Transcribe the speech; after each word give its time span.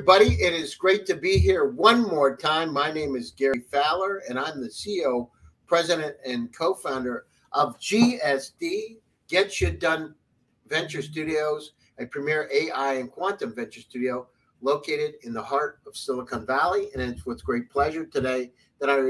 Everybody. 0.00 0.42
It 0.42 0.54
is 0.54 0.74
great 0.76 1.04
to 1.06 1.14
be 1.14 1.36
here 1.36 1.66
one 1.72 2.00
more 2.00 2.34
time. 2.34 2.72
My 2.72 2.90
name 2.90 3.16
is 3.16 3.32
Gary 3.32 3.60
Fowler, 3.70 4.22
and 4.30 4.38
I'm 4.38 4.58
the 4.58 4.70
CEO, 4.70 5.28
President, 5.66 6.16
and 6.24 6.50
co 6.56 6.72
founder 6.72 7.26
of 7.52 7.78
GSD, 7.78 8.96
Get 9.28 9.60
You 9.60 9.72
Done 9.72 10.14
Venture 10.66 11.02
Studios, 11.02 11.72
a 11.98 12.06
premier 12.06 12.48
AI 12.50 12.94
and 12.94 13.12
quantum 13.12 13.54
venture 13.54 13.82
studio 13.82 14.26
located 14.62 15.16
in 15.22 15.34
the 15.34 15.42
heart 15.42 15.80
of 15.86 15.94
Silicon 15.94 16.46
Valley. 16.46 16.88
And 16.94 17.02
it's 17.02 17.26
with 17.26 17.44
great 17.44 17.68
pleasure 17.68 18.06
today 18.06 18.52
that 18.80 18.88
I 18.88 19.02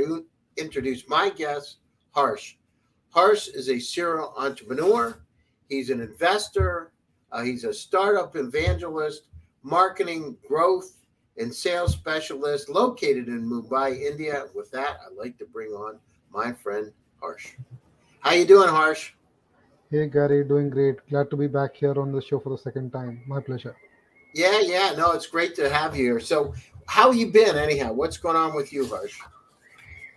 introduce 0.61 1.09
my 1.09 1.31
guest, 1.31 1.77
Harsh. 2.11 2.57
Harsh 3.11 3.47
is 3.47 3.69
a 3.69 3.79
serial 3.79 4.35
entrepreneur, 4.37 5.23
he's 5.69 5.91
an 5.91 6.01
investor, 6.01 6.91
uh, 7.31 7.45
he's 7.45 7.63
a 7.63 7.73
startup 7.73 8.35
evangelist, 8.35 9.29
marketing 9.63 10.37
growth 10.47 10.97
and 11.37 11.55
sales 11.55 11.93
specialist 11.93 12.69
located 12.69 13.29
in 13.29 13.49
Mumbai, 13.49 14.01
India. 14.01 14.47
With 14.55 14.71
that, 14.73 14.99
I'd 15.07 15.17
like 15.17 15.39
to 15.39 15.47
bring 15.47 15.71
on 15.71 15.99
my 16.33 16.53
friend 16.53 16.93
Harsh. 17.21 17.53
How 18.21 18.33
you 18.33 18.45
doing, 18.45 18.69
Harsh? 18.69 19.13
Hey 19.91 20.07
Gary, 20.07 20.45
doing 20.45 20.71
great. 20.71 20.97
Glad 21.09 21.31
to 21.31 21.37
be 21.37 21.49
back 21.49 21.75
here 21.75 21.99
on 22.01 22.13
the 22.13 22.23
show 22.23 22.39
for 22.39 22.51
the 22.51 22.59
second 22.59 22.93
time. 22.93 23.23
My 23.27 23.41
pleasure. 23.41 23.75
Yeah, 24.35 24.61
yeah, 24.61 24.95
no, 24.97 25.13
it's 25.13 25.27
great 25.27 25.57
to 25.57 25.69
have 25.69 25.97
you 25.97 26.05
here. 26.05 26.21
So, 26.21 26.55
how 26.87 27.11
you 27.11 27.33
been 27.33 27.57
anyhow? 27.57 27.93
What's 27.93 28.17
going 28.17 28.37
on 28.37 28.55
with 28.55 28.73
you, 28.73 28.87
Harsh? 28.87 29.19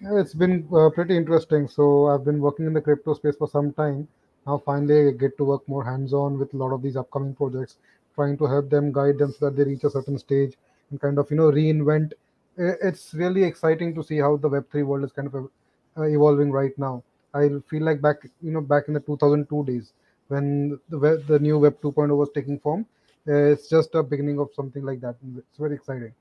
It's 0.02 0.36
been 0.36 0.68
uh, 0.72 0.90
pretty 0.92 1.18
interesting. 1.18 1.68
So, 1.68 2.08
I've 2.08 2.24
been 2.24 2.40
working 2.40 2.68
in 2.68 2.74
the 2.74 2.82
crypto 2.82 3.16
space 3.16 3.36
for 3.36 3.48
some 3.48 3.74
time. 3.74 4.08
Now, 4.46 4.62
finally, 4.64 5.08
I 5.08 5.12
get 5.12 5.38
to 5.38 5.46
work 5.46 5.68
more 5.68 5.84
hands-on 5.84 6.38
with 6.38 6.54
a 6.54 6.58
lot 6.58 6.74
of 6.74 6.84
these 6.84 6.96
upcoming 6.96 7.34
projects 7.34 7.78
trying 8.16 8.38
to 8.38 8.45
help 8.45 8.69
them 8.69 8.92
guide 8.92 9.17
them 9.17 9.31
so 9.31 9.45
that 9.45 9.56
they 9.56 9.64
reach 9.64 9.83
a 9.83 9.89
certain 9.89 10.17
stage 10.17 10.56
and 10.89 11.02
kind 11.02 11.17
of 11.17 11.30
you 11.31 11.38
know 11.38 11.52
reinvent. 11.52 12.14
It's 12.58 13.14
really 13.14 13.44
exciting 13.44 13.95
to 13.95 14.03
see 14.03 14.17
how 14.17 14.38
the 14.38 14.50
web3 14.50 14.86
world 14.86 15.03
is 15.06 15.11
kind 15.11 15.28
of 15.28 15.50
uh, 15.97 16.03
evolving 16.03 16.52
right 16.52 16.78
now. 16.78 17.03
I 17.34 17.50
feel 17.69 17.84
like 17.84 18.02
back 18.02 18.17
you 18.41 18.52
know 18.52 18.61
back 18.61 18.88
in 18.88 18.94
the 18.94 19.00
2002 19.00 19.66
days 19.66 19.94
when 20.28 20.80
the 20.89 21.00
web, 21.00 21.28
the 21.28 21.39
new 21.39 21.58
web 21.59 21.81
2.0 21.81 22.16
was 22.16 22.30
taking 22.34 22.59
form 22.59 22.86
uh, 23.28 23.52
it's 23.52 23.69
just 23.69 23.95
a 23.95 24.03
beginning 24.03 24.39
of 24.39 24.50
something 24.53 24.84
like 24.84 25.00
that. 25.02 25.16
It's 25.38 25.58
very 25.58 25.75
exciting. 25.75 26.14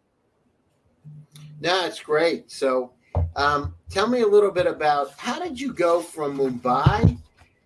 No 1.60 1.84
it's 1.84 2.00
great. 2.00 2.50
So 2.50 2.92
um, 3.34 3.74
tell 3.90 4.06
me 4.06 4.20
a 4.20 4.26
little 4.26 4.50
bit 4.50 4.66
about 4.66 5.12
how 5.18 5.38
did 5.40 5.60
you 5.60 5.72
go 5.72 6.00
from 6.00 6.38
mumbai 6.38 7.18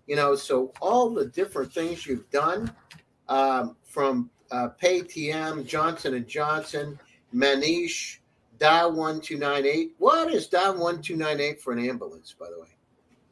you 0.07 0.17
know 0.17 0.35
so 0.35 0.73
all 0.81 1.11
the 1.11 1.27
different 1.27 1.73
things 1.73 2.07
you've 2.07 2.29
done 2.31 2.73
um, 3.29 3.77
from 3.97 4.29
uh, 4.51 4.69
Paytm, 4.83 5.67
Johnson 5.67 6.13
and 6.13 6.29
Johnson, 6.29 6.99
Manish, 7.35 8.19
dial 8.59 8.93
one 8.93 9.23
two 9.23 9.39
nine 9.39 9.65
eight. 9.65 9.95
What 9.97 10.31
is 10.31 10.49
dial 10.49 10.77
one 10.77 11.01
two 11.01 11.17
nine 11.17 11.41
eight 11.41 11.63
for 11.63 11.73
an 11.73 11.79
ambulance, 11.89 12.35
by 12.39 12.49
the 12.51 12.61
way? 12.61 12.73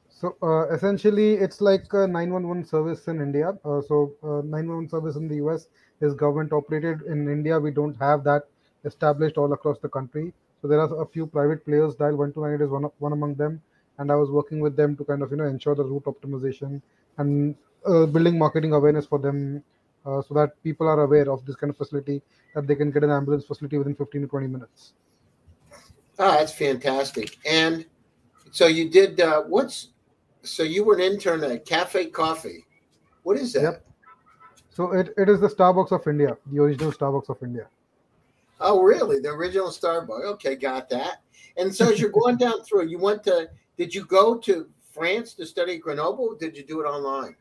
So 0.09 0.37
uh, 0.43 0.75
essentially, 0.75 1.34
it's 1.34 1.61
like 1.61 1.93
a 1.93 2.06
911 2.06 2.65
service 2.65 3.09
in 3.09 3.21
India. 3.21 3.50
Uh, 3.62 3.83
so 3.83 4.15
uh, 4.22 4.41
911 4.41 4.89
service 4.89 5.16
in 5.16 5.28
the 5.28 5.34
US 5.44 5.66
is 6.00 6.15
government 6.15 6.55
operated. 6.55 7.03
In 7.03 7.28
India, 7.28 7.60
we 7.60 7.71
don't 7.71 7.97
have 7.99 8.25
that 8.25 8.44
established 8.87 9.37
all 9.37 9.53
across 9.53 9.78
the 9.81 9.91
country. 9.91 10.33
So 10.62 10.69
there 10.69 10.81
are 10.81 11.03
a 11.03 11.06
few 11.06 11.27
private 11.27 11.62
players. 11.66 11.94
Dial 11.94 12.16
129 12.16 12.66
is 12.66 12.71
one 12.71 12.91
one 13.00 13.12
among 13.12 13.34
them, 13.34 13.60
and 13.99 14.10
I 14.10 14.15
was 14.15 14.31
working 14.31 14.60
with 14.60 14.77
them 14.77 14.97
to 14.97 15.05
kind 15.05 15.22
of 15.22 15.31
you 15.31 15.37
know 15.37 15.44
ensure 15.44 15.75
the 15.75 15.84
route 15.84 16.05
optimization 16.15 16.81
and 17.19 17.55
uh, 17.87 18.06
building 18.06 18.39
marketing 18.39 18.72
awareness 18.72 19.05
for 19.05 19.19
them 19.19 19.62
uh, 20.04 20.22
so 20.22 20.34
that 20.34 20.62
people 20.62 20.87
are 20.87 21.03
aware 21.03 21.31
of 21.31 21.44
this 21.47 21.56
kind 21.56 21.70
of 21.70 21.76
facility 21.76 22.22
that 22.54 22.66
they 22.66 22.75
can 22.75 22.91
get 22.91 23.04
an 23.04 23.10
ambulance 23.10 23.44
facility 23.44 23.78
within 23.78 23.94
15 23.94 24.22
to 24.22 24.26
20 24.28 24.47
minutes. 24.47 24.92
Oh, 26.19 26.32
that's 26.32 26.53
fantastic. 26.53 27.37
And 27.44 27.87
so 28.50 28.66
you 28.66 28.88
did 28.88 29.20
uh, 29.20 29.42
what's 29.42 29.88
so 30.42 30.62
you 30.62 30.84
were 30.84 30.94
an 30.94 31.00
intern 31.00 31.42
at 31.42 31.65
Cafe 31.65 32.06
Coffee. 32.06 32.65
What 33.22 33.38
is 33.38 33.53
that? 33.54 33.62
Yep. 33.62 33.87
So 34.70 34.92
it, 34.92 35.15
it 35.16 35.28
is 35.28 35.41
the 35.41 35.48
Starbucks 35.48 35.92
of 35.92 36.06
India, 36.06 36.36
the 36.50 36.60
original 36.60 36.92
Starbucks 36.92 37.31
of 37.31 37.42
India. 37.42 37.66
Oh, 38.60 38.82
really? 38.82 39.21
The 39.21 39.31
original 39.31 39.69
Starbucks. 39.69 40.25
Okay, 40.34 40.56
got 40.56 40.88
that. 40.91 41.22
And 41.56 41.75
so 41.75 41.91
as 41.91 42.00
you're 42.00 42.10
going 42.22 42.36
down 42.36 42.62
through, 42.65 42.86
you 42.86 42.98
went 42.98 43.25
to 43.25 43.48
did 43.76 43.94
you 43.94 44.04
go 44.04 44.38
to 44.38 44.69
France 44.92 45.34
to 45.34 45.47
study 45.47 45.78
Grenoble? 45.78 46.36
did 46.36 46.56
you 46.56 46.62
do 46.62 46.81
it 46.81 46.84
online? 46.84 47.34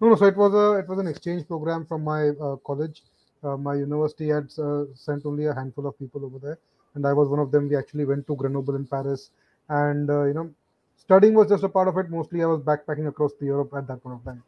No, 0.00 0.08
no. 0.08 0.16
So 0.16 0.26
it 0.26 0.36
was 0.36 0.54
a 0.54 0.78
it 0.78 0.88
was 0.88 0.98
an 0.98 1.06
exchange 1.06 1.46
program 1.46 1.86
from 1.86 2.04
my 2.04 2.28
uh, 2.28 2.56
college. 2.66 3.02
Uh, 3.42 3.56
my 3.56 3.74
university 3.74 4.28
had 4.28 4.50
uh, 4.58 4.84
sent 4.94 5.24
only 5.24 5.46
a 5.46 5.54
handful 5.54 5.86
of 5.86 5.98
people 5.98 6.24
over 6.24 6.38
there, 6.38 6.58
and 6.94 7.06
I 7.06 7.12
was 7.12 7.28
one 7.28 7.38
of 7.38 7.50
them. 7.50 7.68
We 7.68 7.76
actually 7.76 8.04
went 8.04 8.26
to 8.26 8.36
Grenoble 8.36 8.76
in 8.76 8.86
Paris, 8.86 9.30
and 9.68 10.10
uh, 10.10 10.24
you 10.24 10.34
know, 10.34 10.50
studying 10.96 11.34
was 11.34 11.48
just 11.48 11.64
a 11.64 11.68
part 11.68 11.88
of 11.88 11.96
it. 11.98 12.10
Mostly, 12.10 12.42
I 12.42 12.46
was 12.46 12.60
backpacking 12.60 13.08
across 13.08 13.32
the 13.40 13.46
Europe 13.46 13.72
at 13.76 13.86
that 13.88 14.02
point 14.02 14.16
of 14.16 14.24
time. 14.24 14.42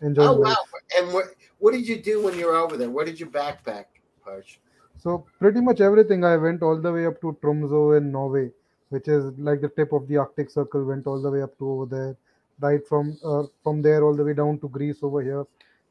Enjoying 0.00 0.28
oh 0.28 0.36
wow! 0.36 0.48
Life. 0.48 0.58
And 0.96 1.12
what 1.12 1.26
what 1.58 1.72
did 1.72 1.86
you 1.86 2.00
do 2.02 2.22
when 2.22 2.38
you 2.38 2.46
were 2.46 2.56
over 2.56 2.76
there? 2.76 2.90
Where 2.90 3.04
did 3.04 3.20
you 3.20 3.26
backpack, 3.26 3.84
Harsh? 4.24 4.58
So 4.98 5.26
pretty 5.38 5.60
much 5.60 5.80
everything. 5.80 6.24
I 6.24 6.36
went 6.36 6.62
all 6.62 6.80
the 6.80 6.92
way 6.92 7.06
up 7.06 7.20
to 7.20 7.36
Tromsø 7.40 7.98
in 7.98 8.10
Norway, 8.10 8.50
which 8.88 9.06
is 9.06 9.32
like 9.38 9.60
the 9.60 9.68
tip 9.68 9.92
of 9.92 10.08
the 10.08 10.16
Arctic 10.16 10.50
Circle. 10.50 10.84
Went 10.84 11.06
all 11.06 11.20
the 11.22 11.30
way 11.30 11.42
up 11.42 11.56
to 11.58 11.70
over 11.70 11.86
there 11.86 12.16
right 12.60 12.86
from 12.86 13.18
uh, 13.24 13.44
from 13.62 13.82
there 13.82 14.04
all 14.04 14.14
the 14.14 14.24
way 14.24 14.34
down 14.34 14.58
to 14.60 14.68
Greece 14.68 14.98
over 15.02 15.22
here, 15.22 15.46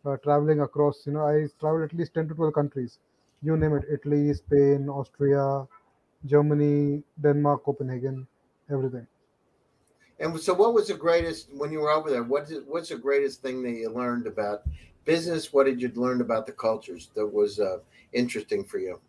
uh, 0.06 0.18
traveling 0.18 0.62
across. 0.62 1.06
You 1.06 1.14
know, 1.14 1.26
I 1.28 1.48
traveled 1.60 1.84
at 1.84 1.94
least 1.94 2.14
ten 2.14 2.28
to 2.28 2.36
twelve 2.36 2.54
countries. 2.54 3.00
You 3.42 3.58
name 3.58 3.76
it: 3.76 3.86
Italy, 3.92 4.34
Spain, 4.34 4.90
Austria, 4.90 5.68
Germany, 6.26 7.04
Denmark, 7.22 7.64
Copenhagen, 7.64 8.28
everything. 8.70 9.08
And 10.20 10.40
so, 10.40 10.54
what 10.54 10.74
was 10.74 10.88
the 10.88 10.96
greatest 10.96 11.50
when 11.54 11.72
you 11.72 11.80
were 11.82 11.92
over 11.92 12.10
there? 12.10 12.24
What 12.24 12.50
is 12.50 12.64
what's 12.68 12.90
the 12.90 12.98
greatest 12.98 13.42
thing 13.42 13.62
that 13.64 13.72
you 13.72 13.90
learned 13.90 14.28
about 14.28 14.64
business? 15.06 15.54
What 15.54 15.66
did 15.66 15.82
you 15.82 15.92
learn 15.96 16.22
about 16.22 16.48
the 16.48 16.54
cultures 16.54 17.10
that 17.16 17.26
was 17.26 17.60
uh, 17.60 17.80
interesting 18.14 18.64
for 18.64 18.80
you? 18.80 19.00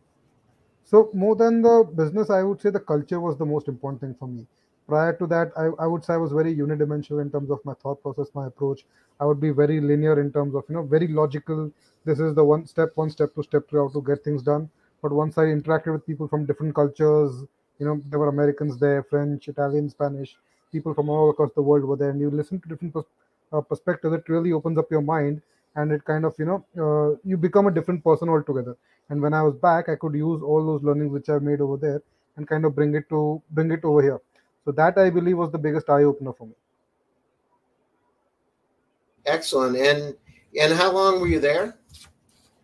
So, 0.85 1.11
more 1.13 1.35
than 1.37 1.63
the 1.63 1.85
business, 1.95 2.31
I 2.31 2.43
would 2.43 2.61
say 2.61 2.71
the 2.71 2.81
culture 2.81 3.21
was 3.21 3.37
the 3.37 3.47
most 3.47 3.69
important 3.69 4.01
thing 4.01 4.15
for 4.19 4.29
me 4.29 4.47
prior 4.89 5.13
to 5.19 5.27
that 5.29 5.53
I, 5.57 5.67
I 5.85 5.87
would 5.87 6.05
say 6.05 6.15
i 6.15 6.17
was 6.17 6.33
very 6.33 6.55
unidimensional 6.57 7.23
in 7.23 7.31
terms 7.31 7.51
of 7.51 7.65
my 7.65 7.75
thought 7.75 8.03
process 8.03 8.29
my 8.35 8.47
approach. 8.47 8.85
I 9.21 9.25
would 9.27 9.41
be 9.41 9.51
very 9.51 9.81
linear 9.81 10.21
in 10.21 10.33
terms 10.33 10.55
of 10.55 10.65
you 10.69 10.77
know 10.77 10.83
very 10.83 11.09
logical. 11.09 11.71
This 12.05 12.21
is 12.21 12.35
the 12.35 12.45
one 12.45 12.67
step 12.67 12.91
one 12.97 13.11
step 13.11 13.35
two 13.35 13.43
step 13.43 13.69
three 13.69 13.81
how 13.81 13.89
to 13.89 14.03
get 14.03 14.25
things 14.25 14.43
done. 14.43 14.71
But 15.03 15.13
once 15.13 15.39
i 15.39 15.45
interacted 15.45 15.93
with 15.93 16.07
people 16.07 16.29
from 16.29 16.47
different 16.47 16.75
cultures 16.75 17.45
you 17.79 17.87
know 17.87 18.01
there 18.11 18.19
were 18.19 18.29
americans 18.29 18.79
there 18.85 19.03
french 19.11 19.47
italian 19.49 19.89
spanish 19.89 20.37
people 20.73 20.95
from 20.95 21.09
all 21.09 21.31
across 21.31 21.53
the 21.55 21.63
world 21.63 21.85
were 21.85 21.97
there. 21.97 22.11
And 22.11 22.21
you 22.21 22.31
listen 22.31 22.61
to 22.61 22.69
different 22.69 22.95
pers- 22.95 23.13
uh, 23.53 23.61
perspectives 23.61 24.15
it 24.15 24.29
really 24.29 24.53
opens 24.53 24.79
up 24.79 24.91
your 24.91 25.03
mind 25.03 25.43
and 25.77 25.93
it 25.93 26.05
kind 26.05 26.25
of 26.25 26.35
you 26.39 26.47
know 26.51 26.59
uh, 26.85 27.17
you 27.25 27.37
become 27.37 27.67
a 27.67 27.71
different 27.71 28.03
person 28.05 28.29
altogether. 28.29 28.77
And 29.11 29.23
when 29.23 29.35
i 29.35 29.43
was 29.43 29.55
back 29.57 29.89
i 29.89 29.97
could 29.97 30.15
use 30.15 30.43
all 30.43 30.65
those 30.71 30.83
learnings 30.83 31.13
which 31.13 31.29
i 31.29 31.39
made 31.39 31.61
over 31.61 31.77
there 31.77 32.03
and 32.37 32.47
kind 32.49 32.65
of 32.65 32.75
bring 32.75 32.95
it 32.95 33.09
to 33.09 33.43
bring 33.51 33.71
it 33.73 33.85
over 33.85 34.03
here 34.03 34.21
so 34.69 34.73
that 34.73 34.99
I 34.99 35.09
believe 35.09 35.39
was 35.39 35.51
the 35.51 35.57
biggest 35.57 35.89
eye 35.89 36.03
opener 36.03 36.35
for 36.35 36.47
me. 36.47 36.53
Excellent. 39.25 39.79
And 39.79 40.15
and 40.61 40.75
how 40.75 40.93
long 40.93 41.23
were 41.23 41.27
you 41.27 41.41
there? 41.41 41.79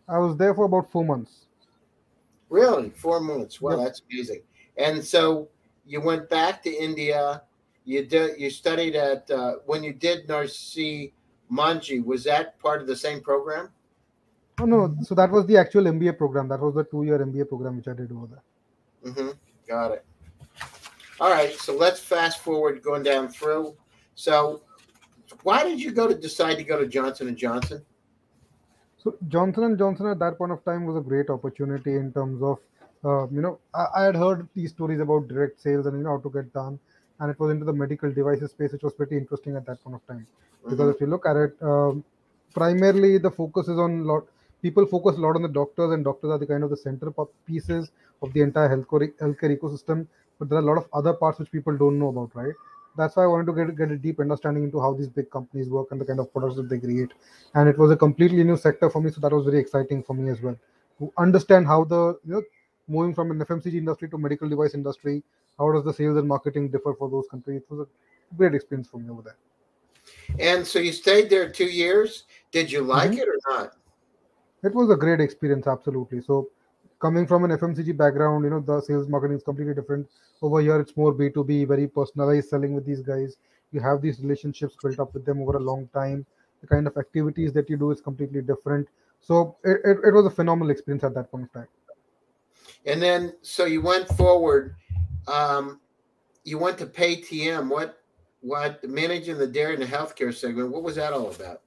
I 0.07 0.19
was 0.19 0.37
there 0.37 0.55
for 0.55 0.67
about 0.67 0.91
four 0.91 1.03
months. 1.03 1.47
Really, 2.51 2.91
four 2.91 3.21
months. 3.21 3.59
Wow, 3.59 3.77
that's 3.77 4.03
amazing. 4.11 4.43
And 4.77 5.03
so 5.03 5.49
you 5.87 6.03
went 6.03 6.29
back 6.29 6.63
to 6.65 6.71
India. 6.71 7.41
You 7.87 8.05
did. 8.05 8.39
You 8.39 8.51
studied 8.51 8.97
at 8.97 9.31
uh, 9.31 9.53
when 9.65 9.83
you 9.83 9.95
did 9.95 10.29
Narsee 10.29 11.13
Monjee. 11.51 12.05
Was 12.05 12.23
that 12.25 12.59
part 12.59 12.83
of 12.83 12.87
the 12.87 12.97
same 12.97 13.23
program? 13.23 13.71
Oh 14.61 14.67
no. 14.67 14.95
So 15.05 15.15
that 15.15 15.31
was 15.31 15.47
the 15.47 15.57
actual 15.57 15.85
MBA 15.85 16.19
program. 16.19 16.49
That 16.49 16.61
was 16.61 16.75
the 16.75 16.85
two-year 16.85 17.19
MBA 17.21 17.49
program 17.49 17.79
which 17.79 17.89
I 17.89 17.95
did 17.95 18.13
over 18.13 18.27
there. 18.27 18.45
Mm-hmm. 19.11 19.31
Got 19.67 19.93
it. 19.93 20.05
All 21.21 21.31
right, 21.31 21.53
so 21.55 21.77
let's 21.77 22.01
fast 22.01 22.41
forward 22.41 22.83
going 22.83 23.05
down 23.05 23.29
through. 23.29 23.77
So, 24.17 24.63
why 25.43 25.63
did 25.63 25.81
you 25.81 25.93
go 25.93 26.09
to 26.09 26.15
decide 26.15 26.57
to 26.57 26.65
go 26.65 26.79
to 26.79 26.89
Johnson 26.89 27.29
and 27.29 27.37
Johnson? 27.37 27.85
So 29.05 29.15
Johnson 29.29 29.65
and 29.65 29.79
Johnson 29.79 30.07
at 30.07 30.19
that 30.21 30.39
point 30.39 30.51
of 30.51 30.65
time 30.65 30.87
was 30.87 30.97
a 30.97 31.01
great 31.01 31.29
opportunity 31.29 31.95
in 31.97 32.11
terms 32.13 32.43
of, 32.43 32.59
uh, 33.05 33.29
you 33.29 33.43
know, 33.43 33.59
I, 33.75 33.87
I, 33.97 34.05
had 34.05 34.17
heard 34.17 34.49
these 34.57 34.71
stories 34.71 34.99
about 34.99 35.29
direct 35.29 35.61
sales 35.61 35.85
and 35.85 35.99
you 35.99 36.05
know 36.05 36.17
how 36.17 36.21
to 36.21 36.31
get 36.31 36.53
done, 36.55 36.79
and 37.21 37.31
it 37.31 37.39
was 37.39 37.51
into 37.51 37.67
the 37.67 37.73
medical 37.73 38.11
devices 38.11 38.53
space, 38.53 38.73
which 38.73 38.83
was 38.83 38.95
pretty 38.95 39.19
interesting 39.19 39.57
at 39.57 39.67
that 39.67 39.85
point 39.85 39.97
of 39.97 40.07
time. 40.07 40.27
Because 40.63 40.79
mm-hmm. 40.79 40.91
if 40.91 41.01
you 41.03 41.07
look 41.07 41.27
at 41.27 41.37
it, 41.37 41.55
um, 41.61 42.03
primarily 42.55 43.19
the 43.19 43.31
focus 43.31 43.69
is 43.69 43.79
on 43.79 44.05
lot. 44.05 44.27
People 44.63 44.87
focus 44.87 45.19
a 45.19 45.21
lot 45.21 45.37
on 45.37 45.43
the 45.43 45.49
doctors, 45.49 45.93
and 45.93 46.03
doctors 46.03 46.31
are 46.31 46.39
the 46.39 46.47
kind 46.47 46.65
of 46.65 46.71
the 46.71 46.77
center 46.77 47.13
pieces 47.47 47.91
of 48.23 48.33
the 48.33 48.41
entire 48.41 48.75
healthcare 48.75 49.13
healthcare 49.21 49.55
ecosystem 49.55 50.07
but 50.39 50.49
there 50.49 50.59
are 50.59 50.63
a 50.63 50.65
lot 50.65 50.79
of 50.79 50.87
other 50.93 51.13
parts 51.13 51.39
which 51.39 51.51
people 51.51 51.77
don't 51.77 51.99
know 51.99 52.09
about, 52.09 52.35
right? 52.35 52.55
That's 52.97 53.17
why 53.17 53.25
I 53.25 53.27
wanted 53.27 53.47
to 53.47 53.53
get 53.53 53.77
get 53.77 53.91
a 53.91 53.97
deep 53.97 54.21
understanding 54.21 54.65
into 54.65 54.81
how 54.81 54.95
these 54.95 55.09
big 55.09 55.31
companies 55.31 55.69
work 55.69 55.89
and 55.91 56.01
the 56.01 56.05
kind 56.05 56.21
of 56.21 56.33
products 56.33 56.57
that 56.57 56.69
they 56.69 56.79
create. 56.79 57.13
And 57.55 57.69
it 57.69 57.77
was 57.77 57.91
a 57.91 57.97
completely 57.97 58.45
new 58.45 58.57
sector 58.57 58.91
for 58.91 59.03
me, 59.03 59.11
so 59.11 59.21
that 59.21 59.33
was 59.33 59.45
very 59.47 59.59
exciting 59.59 60.03
for 60.03 60.15
me 60.15 60.31
as 60.31 60.41
well. 60.41 60.57
to 60.99 61.13
understand 61.19 61.67
how 61.67 61.83
the 61.85 62.19
you 62.25 62.35
know 62.35 62.43
moving 62.87 63.15
from 63.15 63.31
an 63.31 63.39
FMCG 63.39 63.75
industry 63.75 64.09
to 64.11 64.19
medical 64.19 64.49
device 64.49 64.75
industry, 64.75 65.23
how 65.59 65.73
does 65.73 65.85
the 65.85 65.93
sales 65.93 66.17
and 66.19 66.29
marketing 66.29 66.69
differ 66.71 66.95
for 66.95 67.11
those 67.11 67.27
countries? 67.31 67.63
It 67.63 67.71
was 67.71 67.87
a 67.87 68.37
great 68.37 68.55
experience 68.55 68.89
for 68.89 68.99
me 68.99 69.11
over 69.11 69.23
there. 69.23 69.37
And 70.39 70.67
so 70.67 70.79
you 70.79 70.93
stayed 70.93 71.31
there 71.31 71.51
two 71.51 71.67
years. 71.67 72.25
Did 72.53 72.71
you 72.71 72.83
like 72.83 73.13
mm-hmm. 73.13 73.21
it 73.21 73.29
or 73.29 73.39
not? 73.49 73.73
It 74.63 74.75
was 74.75 74.91
a 74.91 74.97
great 74.97 75.21
experience, 75.21 75.67
absolutely. 75.67 76.23
So 76.23 76.49
coming 77.05 77.27
from 77.27 77.45
an 77.45 77.51
FMCG 77.51 77.95
background, 77.99 78.45
you 78.45 78.51
know, 78.51 78.61
the 78.61 78.81
sales 78.81 79.09
marketing 79.09 79.37
is 79.37 79.43
completely 79.43 79.75
different. 79.75 80.09
Over 80.41 80.63
here, 80.63 80.81
it's 80.81 80.97
more 80.97 81.13
B2B, 81.13 81.69
very 81.69 81.87
personalized 81.87 82.49
selling 82.49 82.73
with 82.75 82.87
these 82.87 83.03
guys. 83.03 83.37
You 83.73 83.81
have 83.81 84.01
these 84.01 84.21
relationships 84.21 84.75
built 84.83 84.99
up 84.99 85.13
with 85.13 85.27
them 85.27 85.43
over 85.43 85.59
a 85.59 85.61
long 85.61 85.87
time. 85.93 86.25
The 86.63 86.67
kind 86.67 86.87
of 86.87 86.97
activities 86.97 87.53
that 87.53 87.69
you 87.69 87.77
do 87.77 87.91
is 87.91 88.01
completely 88.01 88.41
different. 88.41 88.89
So 89.21 89.57
it, 89.65 89.81
it, 89.85 89.99
it 90.03 90.15
was 90.15 90.25
a 90.25 90.31
phenomenal 90.31 90.71
experience 90.71 91.05
at 91.05 91.13
that 91.15 91.31
point 91.31 91.45
of 91.45 91.53
time. 91.53 91.69
And 92.87 93.03
then, 93.03 93.35
so 93.43 93.67
you 93.67 93.83
went 93.83 94.09
forward. 94.09 94.75
Um, 95.29 95.81
you 96.45 96.57
went 96.57 96.79
to 96.79 96.87
PayTM. 96.87 97.69
What, 97.69 98.01
what 98.41 98.83
managing 98.83 99.37
the 99.37 99.47
dairy 99.47 99.75
and 99.75 99.83
the 99.83 99.87
healthcare 99.87 100.33
segment? 100.33 100.71
What 100.71 100.83
was 100.83 100.97
that 100.97 101.13
all 101.13 101.31
about? 101.31 101.61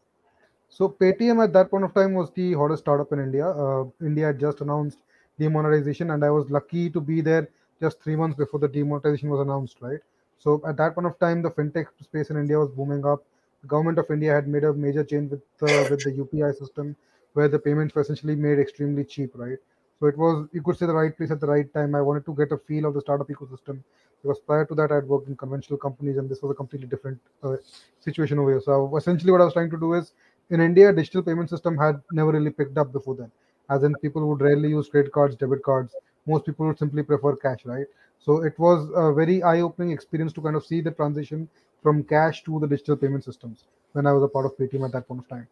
So 0.69 0.89
Paytm 0.89 1.43
at 1.43 1.53
that 1.53 1.69
point 1.69 1.83
of 1.83 1.93
time 1.93 2.15
was 2.15 2.31
the 2.31 2.53
hottest 2.53 2.83
startup 2.83 3.11
in 3.13 3.19
India. 3.19 3.47
Uh, 3.47 3.85
India 4.01 4.25
had 4.27 4.39
just 4.39 4.61
announced 4.61 4.97
demonetization, 5.39 6.11
and 6.11 6.23
I 6.23 6.29
was 6.29 6.49
lucky 6.49 6.89
to 6.89 7.01
be 7.01 7.21
there 7.21 7.49
just 7.79 8.01
three 8.01 8.15
months 8.15 8.37
before 8.37 8.59
the 8.59 8.67
demonetization 8.67 9.29
was 9.29 9.39
announced. 9.39 9.77
Right. 9.81 9.99
So 10.39 10.61
at 10.67 10.77
that 10.77 10.95
point 10.95 11.07
of 11.07 11.17
time, 11.19 11.41
the 11.41 11.51
fintech 11.51 11.87
space 12.01 12.29
in 12.29 12.37
India 12.37 12.57
was 12.59 12.69
booming 12.69 13.05
up. 13.05 13.23
The 13.61 13.67
government 13.67 13.97
of 13.97 14.09
India 14.11 14.33
had 14.33 14.47
made 14.47 14.63
a 14.63 14.73
major 14.73 15.03
change 15.03 15.31
with 15.31 15.41
with 15.61 16.03
the 16.03 16.11
UPI 16.11 16.57
system, 16.57 16.95
where 17.33 17.47
the 17.47 17.59
payments 17.59 17.95
were 17.95 18.01
essentially 18.01 18.35
made 18.35 18.59
extremely 18.59 19.03
cheap. 19.03 19.31
Right. 19.35 19.57
So 19.99 20.05
it 20.07 20.17
was, 20.17 20.47
you 20.53 20.61
could 20.61 20.77
say, 20.77 20.85
the 20.85 20.93
right 20.93 21.15
place 21.15 21.31
at 21.31 21.39
the 21.39 21.47
right 21.47 21.71
time. 21.73 21.95
I 21.95 22.01
wanted 22.01 22.25
to 22.25 22.35
get 22.35 22.51
a 22.51 22.57
feel 22.57 22.85
of 22.85 22.93
the 22.93 23.01
startup 23.01 23.27
ecosystem 23.29 23.79
because 24.21 24.39
prior 24.39 24.65
to 24.65 24.75
that, 24.75 24.91
I 24.91 24.95
had 24.95 25.07
worked 25.07 25.27
in 25.27 25.35
conventional 25.35 25.79
companies, 25.79 26.17
and 26.17 26.29
this 26.29 26.41
was 26.41 26.51
a 26.51 26.53
completely 26.53 26.87
different 26.87 27.19
uh, 27.43 27.55
situation 27.99 28.37
over 28.39 28.51
here. 28.51 28.61
So 28.61 28.95
essentially, 28.95 29.31
what 29.31 29.41
I 29.41 29.45
was 29.45 29.53
trying 29.53 29.71
to 29.71 29.79
do 29.79 29.93
is, 29.93 30.13
in 30.49 30.61
India, 30.61 30.93
digital 30.93 31.23
payment 31.23 31.49
system 31.49 31.77
had 31.77 32.01
never 32.11 32.31
really 32.31 32.51
picked 32.51 32.77
up 32.77 32.93
before 32.93 33.15
then. 33.15 33.31
As 33.69 33.83
in, 33.83 33.93
people 33.95 34.27
would 34.27 34.41
rarely 34.41 34.69
use 34.69 34.89
credit 34.89 35.11
cards, 35.11 35.35
debit 35.35 35.63
cards. 35.63 35.93
Most 36.25 36.45
people 36.45 36.67
would 36.67 36.79
simply 36.79 37.03
prefer 37.03 37.35
cash, 37.35 37.65
right? 37.65 37.85
So 38.19 38.43
it 38.43 38.57
was 38.59 38.89
a 38.95 39.13
very 39.13 39.43
eye-opening 39.43 39.91
experience 39.91 40.33
to 40.33 40.41
kind 40.41 40.55
of 40.55 40.65
see 40.65 40.81
the 40.81 40.91
transition 40.91 41.47
from 41.81 42.03
cash 42.03 42.43
to 42.43 42.59
the 42.59 42.67
digital 42.67 42.97
payment 42.97 43.23
systems 43.23 43.65
when 43.93 44.05
I 44.05 44.13
was 44.13 44.23
a 44.23 44.27
part 44.27 44.45
of 44.45 44.57
Paytm 44.57 44.85
at 44.85 44.91
that 44.93 45.07
point 45.07 45.21
of 45.21 45.29
time. 45.29 45.47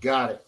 Got 0.00 0.30
it. 0.30 0.46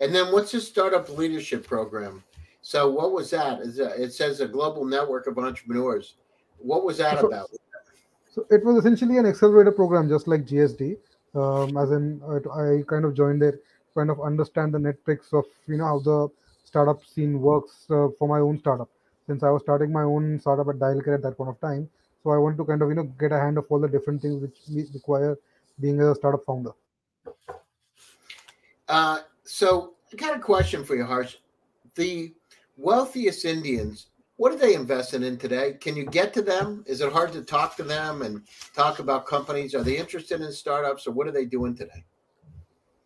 And 0.00 0.14
then 0.14 0.32
what's 0.32 0.52
the 0.52 0.60
startup 0.60 1.08
leadership 1.08 1.66
program? 1.66 2.22
So 2.62 2.90
what 2.90 3.12
was 3.12 3.30
that? 3.30 3.60
Is 3.60 3.78
it 3.78 4.12
says 4.12 4.40
a 4.40 4.48
global 4.48 4.84
network 4.84 5.26
of 5.26 5.38
entrepreneurs. 5.38 6.14
What 6.58 6.84
was 6.84 6.98
that 6.98 7.20
so, 7.20 7.28
about? 7.28 7.50
So 8.30 8.46
it 8.50 8.64
was 8.64 8.76
essentially 8.76 9.18
an 9.18 9.26
accelerator 9.26 9.72
program, 9.72 10.08
just 10.08 10.28
like 10.28 10.46
GSD. 10.46 10.96
Um, 11.34 11.76
as 11.76 11.90
in, 11.92 12.20
I 12.24 12.82
kind 12.88 13.04
of 13.04 13.14
joined 13.14 13.42
it, 13.42 13.62
kind 13.94 14.10
of 14.10 14.20
understand 14.20 14.74
the 14.74 14.78
metrics 14.78 15.32
of 15.32 15.44
you 15.66 15.76
know 15.76 15.84
how 15.84 15.98
the 16.00 16.28
startup 16.64 17.04
scene 17.04 17.40
works 17.40 17.86
uh, 17.90 18.08
for 18.18 18.28
my 18.28 18.38
own 18.38 18.58
startup. 18.58 18.88
Since 19.26 19.42
I 19.42 19.50
was 19.50 19.62
starting 19.62 19.92
my 19.92 20.02
own 20.02 20.38
startup 20.40 20.68
at 20.68 20.76
Dialcare 20.76 21.14
at 21.14 21.22
that 21.22 21.36
point 21.36 21.50
of 21.50 21.60
time, 21.60 21.88
so 22.22 22.30
I 22.30 22.38
want 22.38 22.56
to 22.58 22.64
kind 22.64 22.82
of 22.82 22.88
you 22.88 22.94
know 22.94 23.04
get 23.04 23.32
a 23.32 23.38
hand 23.38 23.58
of 23.58 23.66
all 23.68 23.80
the 23.80 23.88
different 23.88 24.22
things 24.22 24.40
which 24.42 24.58
require 24.94 25.38
being 25.80 26.00
a 26.00 26.14
startup 26.14 26.44
founder. 26.44 26.72
Uh, 28.88 29.20
so 29.44 29.94
I 30.12 30.16
got 30.16 30.36
a 30.36 30.40
question 30.40 30.84
for 30.84 30.96
you, 30.96 31.04
Harsh. 31.04 31.36
The 31.94 32.34
wealthiest 32.76 33.44
Indians, 33.44 34.06
what 34.36 34.52
are 34.52 34.56
they 34.56 34.74
investing 34.74 35.22
in 35.22 35.36
today? 35.36 35.74
Can 35.80 35.96
you 35.96 36.06
get 36.06 36.32
to 36.34 36.42
them? 36.42 36.84
Is 36.86 37.00
it 37.00 37.12
hard 37.12 37.32
to 37.32 37.42
talk 37.42 37.76
to 37.76 37.82
them 37.82 38.22
and 38.22 38.42
talk 38.74 38.98
about 38.98 39.26
companies? 39.26 39.74
Are 39.74 39.82
they 39.82 39.96
interested 39.96 40.40
in 40.40 40.50
startups 40.52 41.06
or 41.06 41.12
what 41.12 41.26
are 41.26 41.32
they 41.32 41.44
doing 41.44 41.76
today? 41.76 42.04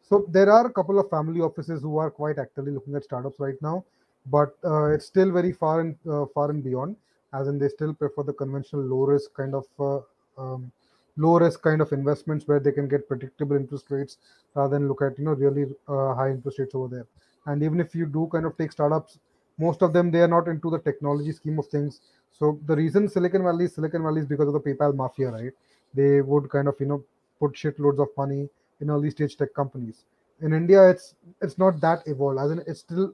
So 0.09 0.27
there 0.29 0.51
are 0.51 0.67
a 0.67 0.73
couple 0.73 0.99
of 0.99 1.09
family 1.11 1.41
offices 1.41 1.83
who 1.83 1.97
are 1.99 2.11
quite 2.11 2.39
actively 2.39 2.73
looking 2.73 2.95
at 2.95 3.05
startups 3.05 3.41
right 3.41 3.61
now, 3.62 3.85
but 4.27 4.55
uh, 4.65 4.93
it's 4.93 5.06
still 5.06 5.31
very 5.33 5.53
far 5.53 5.81
and 5.81 5.97
uh, 6.09 6.27
far 6.35 6.51
and 6.51 6.62
beyond. 6.62 6.97
As 7.33 7.49
in, 7.49 7.59
they 7.59 7.69
still 7.69 7.95
prefer 7.95 8.23
the 8.23 8.33
conventional 8.33 8.83
low 8.85 9.06
risk 9.06 9.35
kind 9.35 9.55
of 9.55 9.67
uh, 9.81 10.01
um, 10.41 10.71
low 11.17 11.39
risk 11.39 11.62
kind 11.62 11.81
of 11.81 11.93
investments 11.93 12.47
where 12.47 12.61
they 12.61 12.73
can 12.73 12.87
get 12.87 13.09
predictable 13.09 13.56
interest 13.56 13.87
rates 13.91 14.19
rather 14.55 14.79
than 14.79 14.89
look 14.89 15.03
at 15.03 15.19
you 15.19 15.25
know 15.25 15.33
really 15.33 15.65
uh, 15.89 16.15
high 16.15 16.31
interest 16.31 16.59
rates 16.59 16.75
over 16.75 16.89
there. 16.95 17.06
And 17.47 17.62
even 17.62 17.81
if 17.81 17.95
you 17.95 18.06
do 18.06 18.29
kind 18.31 18.47
of 18.47 18.56
take 18.56 18.73
startups 18.73 19.19
most 19.59 19.83
of 19.83 19.93
them 19.93 20.11
they 20.11 20.21
are 20.21 20.29
not 20.29 20.49
into 20.49 20.71
the 20.71 20.79
technology 20.79 21.33
scheme 21.33 21.59
of 21.59 21.67
things 21.69 22.01
so 22.33 22.59
the 22.67 22.77
reason 22.77 23.09
silicon 23.09 23.43
valley 23.43 23.67
is 23.67 23.75
silicon 23.75 24.03
valley 24.03 24.21
is 24.21 24.27
because 24.27 24.49
of 24.49 24.55
the 24.55 24.61
paypal 24.61 24.95
mafia 24.95 25.31
right 25.31 25.53
they 25.95 26.21
would 26.21 26.49
kind 26.51 26.67
of 26.69 26.75
you 26.81 26.87
know 26.87 27.03
put 27.39 27.53
shitloads 27.53 28.01
of 28.01 28.09
money 28.17 28.49
in 28.81 28.91
early 28.91 29.11
stage 29.11 29.37
tech 29.37 29.53
companies 29.55 30.05
in 30.43 30.53
india 30.53 30.88
it's 30.88 31.15
it's 31.43 31.59
not 31.59 31.81
that 31.81 32.06
evolved 32.06 32.38
as 32.44 32.50
in 32.50 32.62
it's 32.67 32.81
still 32.81 33.12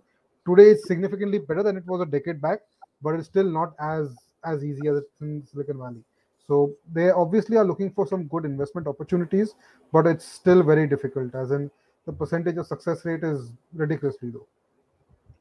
today 0.49 0.71
it's 0.71 0.87
significantly 0.87 1.39
better 1.39 1.63
than 1.63 1.77
it 1.77 1.87
was 1.87 2.01
a 2.01 2.07
decade 2.07 2.41
back 2.41 2.61
but 3.03 3.15
it's 3.15 3.27
still 3.27 3.51
not 3.59 3.75
as 3.81 4.15
as 4.45 4.65
easy 4.65 4.89
as 4.89 4.97
it's 4.99 5.21
in 5.21 5.43
silicon 5.51 5.79
valley 5.79 6.05
so 6.47 6.73
they 6.93 7.11
obviously 7.11 7.57
are 7.57 7.65
looking 7.65 7.91
for 7.91 8.07
some 8.07 8.25
good 8.25 8.45
investment 8.45 8.87
opportunities 8.87 9.55
but 9.93 10.07
it's 10.07 10.25
still 10.25 10.63
very 10.63 10.87
difficult 10.87 11.35
as 11.35 11.51
in 11.51 11.71
the 12.07 12.13
percentage 12.13 12.57
of 12.57 12.67
success 12.67 13.05
rate 13.05 13.23
is 13.23 13.53
ridiculously 13.75 14.31
low 14.31 14.47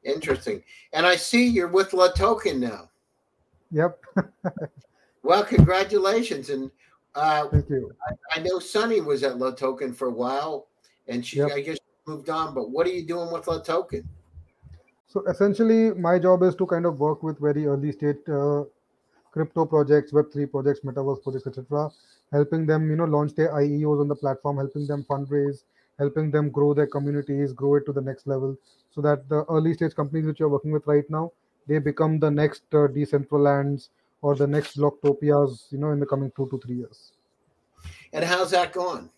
Interesting. 0.02 0.62
And 0.92 1.06
I 1.06 1.16
see 1.16 1.46
you're 1.46 1.68
with 1.68 1.90
LATOKEN 1.90 2.58
now. 2.58 2.90
Yep. 3.72 4.00
well, 5.22 5.44
congratulations. 5.44 6.50
And 6.50 6.70
uh, 7.14 7.48
thank 7.48 7.68
you. 7.68 7.92
I, 8.06 8.38
I, 8.38 8.42
know 8.42 8.58
Sunny 8.58 9.00
was 9.00 9.22
at 9.22 9.36
LATOKEN 9.36 9.94
for 9.94 10.08
a 10.08 10.12
while 10.12 10.68
and 11.08 11.24
she, 11.24 11.38
yep. 11.38 11.50
I 11.52 11.60
guess, 11.60 11.78
moved 12.06 12.30
on. 12.30 12.54
But 12.54 12.70
what 12.70 12.86
are 12.86 12.90
you 12.90 13.06
doing 13.06 13.32
with 13.32 13.46
LATOKEN? 13.46 14.04
So 15.06 15.24
essentially, 15.26 15.92
my 15.94 16.18
job 16.20 16.42
is 16.44 16.54
to 16.56 16.66
kind 16.66 16.86
of 16.86 17.00
work 17.00 17.22
with 17.22 17.40
very 17.40 17.66
early 17.66 17.90
stage 17.90 18.18
uh, 18.28 18.62
crypto 19.32 19.66
projects, 19.66 20.12
Web3 20.12 20.50
projects, 20.50 20.80
metaverse 20.84 21.22
projects, 21.22 21.46
etc., 21.48 21.90
helping 22.32 22.64
them, 22.64 22.88
you 22.88 22.96
know, 22.96 23.06
launch 23.06 23.34
their 23.34 23.52
IEOs 23.54 24.00
on 24.00 24.08
the 24.08 24.14
platform, 24.14 24.58
helping 24.58 24.86
them 24.86 25.04
fundraise, 25.10 25.64
helping 25.98 26.30
them 26.30 26.48
grow 26.48 26.74
their 26.74 26.86
communities, 26.86 27.52
grow 27.52 27.74
it 27.74 27.86
to 27.86 27.92
the 27.92 28.00
next 28.00 28.28
level, 28.28 28.56
so 28.90 29.00
that 29.00 29.28
the 29.28 29.44
early 29.46 29.74
stage 29.74 29.94
companies 29.94 30.26
which 30.26 30.38
you're 30.38 30.48
working 30.48 30.70
with 30.70 30.86
right 30.86 31.08
now, 31.10 31.32
they 31.66 31.78
become 31.78 32.18
the 32.20 32.30
next 32.30 32.62
uh, 32.72 32.86
Decentralands 32.86 33.90
or 34.22 34.34
the 34.34 34.46
next 34.46 34.76
Blocktopias, 34.76 35.70
you 35.70 35.78
know, 35.78 35.90
in 35.90 36.00
the 36.00 36.06
coming 36.06 36.30
two 36.36 36.48
to 36.50 36.58
three 36.58 36.76
years. 36.76 37.12
And 38.12 38.24
how's 38.24 38.50
that 38.50 38.72
going? 38.72 39.10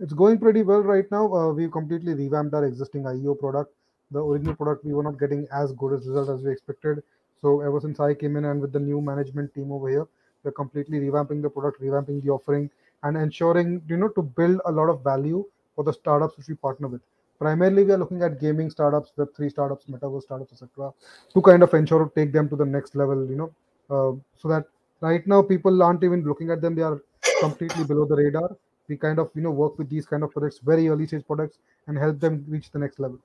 It's 0.00 0.12
going 0.12 0.38
pretty 0.38 0.62
well 0.62 0.82
right 0.82 1.10
now. 1.10 1.32
Uh, 1.32 1.52
we've 1.52 1.70
completely 1.70 2.14
revamped 2.14 2.54
our 2.54 2.64
existing 2.66 3.04
IEO 3.04 3.38
product. 3.38 3.72
The 4.10 4.22
original 4.22 4.54
product 4.54 4.84
we 4.84 4.92
were 4.92 5.02
not 5.02 5.18
getting 5.18 5.46
as 5.52 5.72
good 5.72 5.92
a 5.92 5.96
result 5.96 6.28
as 6.28 6.42
we 6.42 6.52
expected. 6.52 7.02
So 7.40 7.60
ever 7.60 7.80
since 7.80 8.00
I 8.00 8.14
came 8.14 8.36
in 8.36 8.44
and 8.44 8.60
with 8.60 8.72
the 8.72 8.80
new 8.80 9.00
management 9.00 9.54
team 9.54 9.72
over 9.72 9.88
here, 9.88 10.06
we're 10.42 10.52
completely 10.52 10.98
revamping 11.00 11.42
the 11.42 11.48
product, 11.48 11.80
revamping 11.80 12.22
the 12.22 12.30
offering, 12.30 12.70
and 13.02 13.16
ensuring 13.16 13.82
you 13.88 13.96
know 13.96 14.08
to 14.08 14.22
build 14.22 14.60
a 14.66 14.72
lot 14.72 14.88
of 14.88 15.02
value 15.02 15.44
for 15.74 15.84
the 15.84 15.92
startups 15.92 16.36
which 16.36 16.48
we 16.48 16.54
partner 16.54 16.88
with. 16.88 17.00
Primarily, 17.38 17.84
we 17.84 17.92
are 17.92 17.98
looking 17.98 18.22
at 18.22 18.40
gaming 18.40 18.70
startups, 18.70 19.12
Web3 19.18 19.50
startups, 19.50 19.86
metaverse 19.86 20.22
startups, 20.22 20.52
etc., 20.52 20.92
to 21.32 21.42
kind 21.42 21.62
of 21.62 21.74
ensure 21.74 22.04
to 22.04 22.10
take 22.14 22.32
them 22.32 22.48
to 22.48 22.56
the 22.56 22.64
next 22.64 22.94
level, 22.94 23.28
you 23.28 23.36
know, 23.36 23.52
so 23.88 24.48
that 24.48 24.64
right 25.00 25.26
now 25.26 25.42
people 25.42 25.82
aren't 25.82 26.04
even 26.04 26.24
looking 26.24 26.50
at 26.50 26.60
them, 26.60 26.74
they 26.74 26.82
are 26.82 27.02
completely 27.40 27.84
below 27.84 28.04
the 28.04 28.16
radar. 28.16 28.56
We 28.88 28.96
kind 28.96 29.18
of, 29.18 29.30
you 29.34 29.42
know, 29.42 29.50
work 29.50 29.78
with 29.78 29.88
these 29.88 30.06
kind 30.06 30.22
of 30.22 30.30
products, 30.30 30.58
very 30.58 30.88
early 30.88 31.06
stage 31.06 31.26
products, 31.26 31.58
and 31.86 31.96
help 31.96 32.20
them 32.20 32.44
reach 32.48 32.70
the 32.70 32.78
next 32.78 32.98
level. 32.98 33.18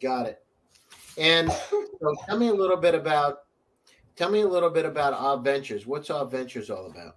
Got 0.00 0.26
it. 0.26 0.44
And 1.18 1.50
so 1.50 2.14
tell 2.26 2.38
me 2.38 2.48
a 2.48 2.54
little 2.54 2.76
bit 2.76 2.94
about 2.94 3.44
tell 4.14 4.30
me 4.30 4.40
a 4.40 4.48
little 4.48 4.70
bit 4.70 4.84
about 4.84 5.14
Our 5.14 5.38
Ventures. 5.38 5.86
What's 5.86 6.10
Our 6.10 6.26
Ventures 6.26 6.70
all 6.70 6.86
about? 6.86 7.16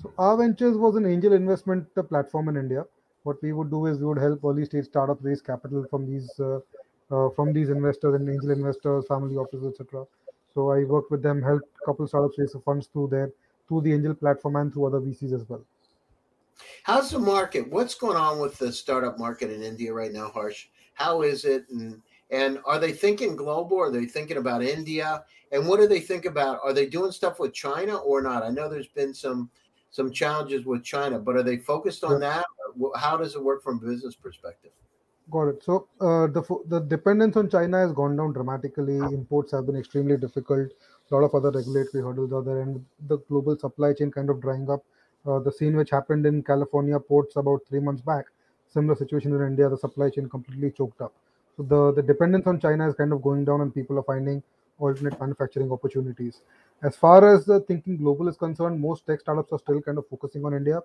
So 0.00 0.12
Our 0.18 0.36
Ventures 0.36 0.76
was 0.76 0.96
an 0.96 1.06
angel 1.06 1.32
investment 1.32 1.94
platform 2.08 2.48
in 2.48 2.56
India 2.56 2.86
what 3.24 3.42
we 3.42 3.52
would 3.52 3.70
do 3.70 3.86
is 3.86 3.98
we 3.98 4.06
would 4.06 4.18
help 4.18 4.44
early 4.44 4.64
stage 4.64 4.84
startups 4.86 5.22
raise 5.22 5.40
capital 5.40 5.84
from 5.88 6.06
these 6.06 6.28
uh, 6.40 6.58
uh, 7.10 7.28
from 7.30 7.52
these 7.52 7.68
investors 7.68 8.14
and 8.14 8.28
angel 8.28 8.50
investors, 8.50 9.06
family 9.06 9.36
offices, 9.36 9.66
etc. 9.68 10.04
So 10.54 10.70
I 10.70 10.84
worked 10.84 11.10
with 11.10 11.22
them, 11.22 11.42
helped 11.42 11.68
a 11.82 11.86
couple 11.86 12.06
startups 12.06 12.38
raise 12.38 12.54
funds 12.64 12.88
through 12.92 13.08
there, 13.08 13.30
through 13.68 13.82
the 13.82 13.92
angel 13.92 14.14
platform 14.14 14.56
and 14.56 14.72
through 14.72 14.86
other 14.86 15.00
VCs 15.00 15.32
as 15.32 15.48
well. 15.48 15.64
How's 16.82 17.10
the 17.10 17.18
market? 17.18 17.70
What's 17.70 17.94
going 17.94 18.16
on 18.16 18.38
with 18.38 18.58
the 18.58 18.72
startup 18.72 19.18
market 19.18 19.50
in 19.50 19.62
India 19.62 19.92
right 19.92 20.12
now, 20.12 20.28
Harsh? 20.28 20.66
How 20.94 21.22
is 21.22 21.44
it? 21.44 21.68
And 21.70 22.02
and 22.30 22.60
are 22.64 22.78
they 22.78 22.92
thinking 22.92 23.36
global? 23.36 23.78
Are 23.78 23.90
they 23.90 24.06
thinking 24.06 24.38
about 24.38 24.62
India? 24.62 25.24
And 25.52 25.68
what 25.68 25.80
do 25.80 25.86
they 25.86 26.00
think 26.00 26.24
about? 26.24 26.60
Are 26.64 26.72
they 26.72 26.86
doing 26.86 27.12
stuff 27.12 27.38
with 27.38 27.52
China 27.52 27.96
or 27.96 28.22
not? 28.22 28.42
I 28.42 28.48
know 28.48 28.68
there's 28.68 28.88
been 28.88 29.14
some 29.14 29.50
some 29.90 30.10
challenges 30.10 30.64
with 30.64 30.82
China, 30.82 31.18
but 31.18 31.36
are 31.36 31.42
they 31.42 31.58
focused 31.58 32.04
on 32.04 32.22
yeah. 32.22 32.42
that? 32.42 32.46
How 32.96 33.16
does 33.16 33.34
it 33.34 33.44
work 33.44 33.62
from 33.62 33.76
a 33.76 33.86
business 33.86 34.14
perspective? 34.14 34.72
Got 35.30 35.48
it. 35.48 35.62
So 35.62 35.88
uh, 36.00 36.26
the 36.26 36.42
the 36.66 36.80
dependence 36.80 37.36
on 37.36 37.48
China 37.48 37.78
has 37.78 37.92
gone 37.92 38.16
down 38.16 38.32
dramatically. 38.32 38.96
Imports 38.98 39.52
have 39.52 39.66
been 39.66 39.76
extremely 39.76 40.16
difficult. 40.16 40.70
A 41.10 41.14
lot 41.14 41.24
of 41.24 41.34
other 41.34 41.50
regulatory 41.50 42.02
hurdles 42.02 42.32
are 42.32 42.42
there, 42.42 42.60
and 42.60 42.84
the 43.08 43.18
global 43.28 43.58
supply 43.58 43.92
chain 43.92 44.10
kind 44.10 44.30
of 44.30 44.40
drying 44.40 44.68
up. 44.68 44.84
Uh, 45.26 45.38
the 45.38 45.52
scene 45.52 45.76
which 45.76 45.90
happened 45.90 46.26
in 46.26 46.42
California 46.42 46.98
ports 46.98 47.36
about 47.36 47.60
three 47.68 47.78
months 47.78 48.02
back, 48.02 48.26
similar 48.68 48.96
situation 48.96 49.32
in 49.34 49.42
India. 49.42 49.68
The 49.68 49.76
supply 49.78 50.10
chain 50.10 50.28
completely 50.28 50.70
choked 50.72 51.00
up. 51.00 51.12
So 51.56 51.62
the 51.62 51.92
the 51.92 52.02
dependence 52.02 52.46
on 52.46 52.58
China 52.60 52.88
is 52.88 52.94
kind 52.94 53.12
of 53.12 53.22
going 53.22 53.44
down, 53.44 53.60
and 53.60 53.72
people 53.74 53.98
are 53.98 54.02
finding 54.02 54.42
alternate 54.78 55.20
manufacturing 55.20 55.70
opportunities. 55.70 56.40
As 56.82 56.96
far 56.96 57.32
as 57.32 57.44
the 57.44 57.60
thinking 57.60 57.96
global 57.96 58.28
is 58.28 58.36
concerned, 58.36 58.80
most 58.80 59.06
tech 59.06 59.20
startups 59.20 59.52
are 59.52 59.58
still 59.58 59.80
kind 59.80 59.98
of 59.98 60.08
focusing 60.08 60.44
on 60.44 60.54
India 60.54 60.80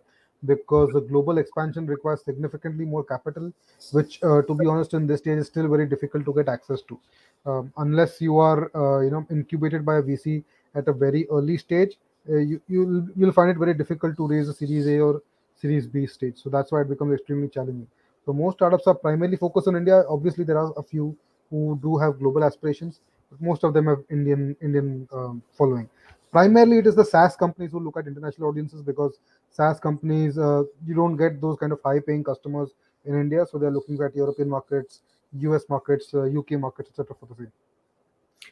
because 0.46 0.90
the 0.94 1.02
global 1.02 1.38
expansion 1.38 1.86
requires 1.88 2.24
significantly 2.24 2.86
more 2.86 3.04
capital 3.04 3.52
which 3.92 4.22
uh, 4.24 4.42
to 4.44 4.54
be 4.54 4.66
honest 4.66 4.94
in 4.94 5.08
this 5.08 5.20
stage 5.20 5.40
is 5.40 5.48
still 5.48 5.68
very 5.68 5.88
difficult 5.88 6.26
to 6.26 6.34
get 6.34 6.48
access 6.48 6.82
to. 6.84 7.00
Um, 7.46 7.72
unless 7.78 8.20
you 8.22 8.38
are 8.38 8.70
uh, 8.76 9.02
you 9.02 9.10
know 9.10 9.26
incubated 9.32 9.86
by 9.86 9.98
a 9.98 10.02
vc 10.04 10.44
at 10.76 10.88
a 10.88 10.94
very 10.94 11.28
early 11.30 11.58
stage 11.58 11.98
uh, 12.30 12.38
you 12.38 12.62
you'll, 12.68 13.08
you'll 13.16 13.32
find 13.32 13.50
it 13.50 13.58
very 13.58 13.74
difficult 13.74 14.18
to 14.18 14.28
raise 14.28 14.50
a 14.50 14.54
series 14.54 14.88
a 14.88 15.00
or 15.00 15.22
series 15.56 15.88
b 15.88 16.06
stage. 16.06 16.36
So 16.38 16.50
that's 16.50 16.72
why 16.72 16.82
it 16.82 16.90
becomes 16.90 17.16
extremely 17.16 17.48
challenging. 17.48 17.88
So 18.26 18.34
most 18.34 18.56
startups 18.56 18.86
are 18.86 18.96
primarily 18.96 19.38
focused 19.38 19.68
on 19.68 19.76
india. 19.76 20.04
Obviously 20.08 20.44
there 20.44 20.58
are 20.58 20.72
a 20.78 20.84
few 20.84 21.16
who 21.50 21.80
do 21.82 21.98
have 21.98 22.20
global 22.20 22.44
aspirations 22.44 23.00
but 23.30 23.42
most 23.42 23.64
of 23.64 23.74
them 23.74 23.88
have 23.88 24.04
indian 24.10 24.56
indian 24.62 25.08
um, 25.12 25.42
following 25.58 25.90
primarily 26.32 26.78
it 26.78 26.88
is 26.88 26.96
the 26.96 27.06
saas 27.06 27.36
companies 27.36 27.72
who 27.72 27.80
look 27.80 27.98
at 27.98 28.08
international 28.08 28.50
audiences 28.50 28.82
because 28.82 29.20
SaaS 29.58 29.80
companies, 29.80 30.38
uh, 30.38 30.64
you 30.86 30.94
don't 30.94 31.18
get 31.18 31.42
those 31.42 31.58
kind 31.58 31.72
of 31.72 31.80
high 31.84 32.00
paying 32.00 32.24
customers 32.24 32.70
in 33.06 33.20
India. 33.20 33.46
So 33.50 33.58
they're 33.58 33.72
looking 33.72 34.00
at 34.02 34.16
European 34.16 34.50
markets, 34.50 35.02
US 35.40 35.64
markets, 35.68 36.14
uh, 36.14 36.24
UK 36.24 36.52
markets, 36.52 36.90
etc. 36.90 37.16
for 37.20 37.26
the 37.26 37.36
same. 37.36 37.52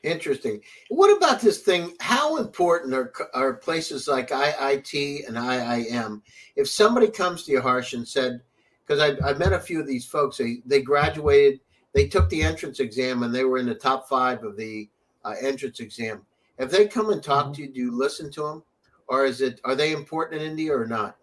Interesting. 0.03 0.61
What 0.89 1.15
about 1.15 1.41
this 1.41 1.59
thing? 1.59 1.93
How 1.99 2.37
important 2.37 2.93
are, 2.93 3.13
are 3.33 3.53
places 3.53 4.07
like 4.07 4.29
IIT 4.29 5.27
and 5.27 5.37
IIM? 5.37 6.21
If 6.55 6.67
somebody 6.67 7.07
comes 7.07 7.43
to 7.43 7.51
you, 7.51 7.61
Harsh, 7.61 7.93
and 7.93 8.07
said, 8.07 8.41
because 8.85 8.99
I, 8.99 9.29
I 9.29 9.33
met 9.33 9.53
a 9.53 9.59
few 9.59 9.79
of 9.79 9.87
these 9.87 10.05
folks, 10.05 10.37
they, 10.37 10.57
they 10.65 10.81
graduated, 10.81 11.59
they 11.93 12.07
took 12.07 12.29
the 12.29 12.41
entrance 12.41 12.79
exam, 12.79 13.23
and 13.23 13.33
they 13.33 13.45
were 13.45 13.57
in 13.57 13.65
the 13.67 13.75
top 13.75 14.09
five 14.09 14.43
of 14.43 14.57
the 14.57 14.89
uh, 15.23 15.33
entrance 15.41 15.79
exam. 15.79 16.25
If 16.57 16.71
they 16.71 16.87
come 16.87 17.09
and 17.09 17.21
talk 17.21 17.45
mm-hmm. 17.45 17.53
to 17.53 17.61
you, 17.61 17.67
do 17.67 17.79
you 17.79 17.91
listen 17.91 18.31
to 18.31 18.41
them? 18.41 18.63
or 19.07 19.25
is 19.25 19.41
it 19.41 19.61
are 19.63 19.75
they 19.75 19.91
important 19.91 20.41
in 20.41 20.51
India 20.51 20.75
or 20.75 20.85
not? 20.85 21.17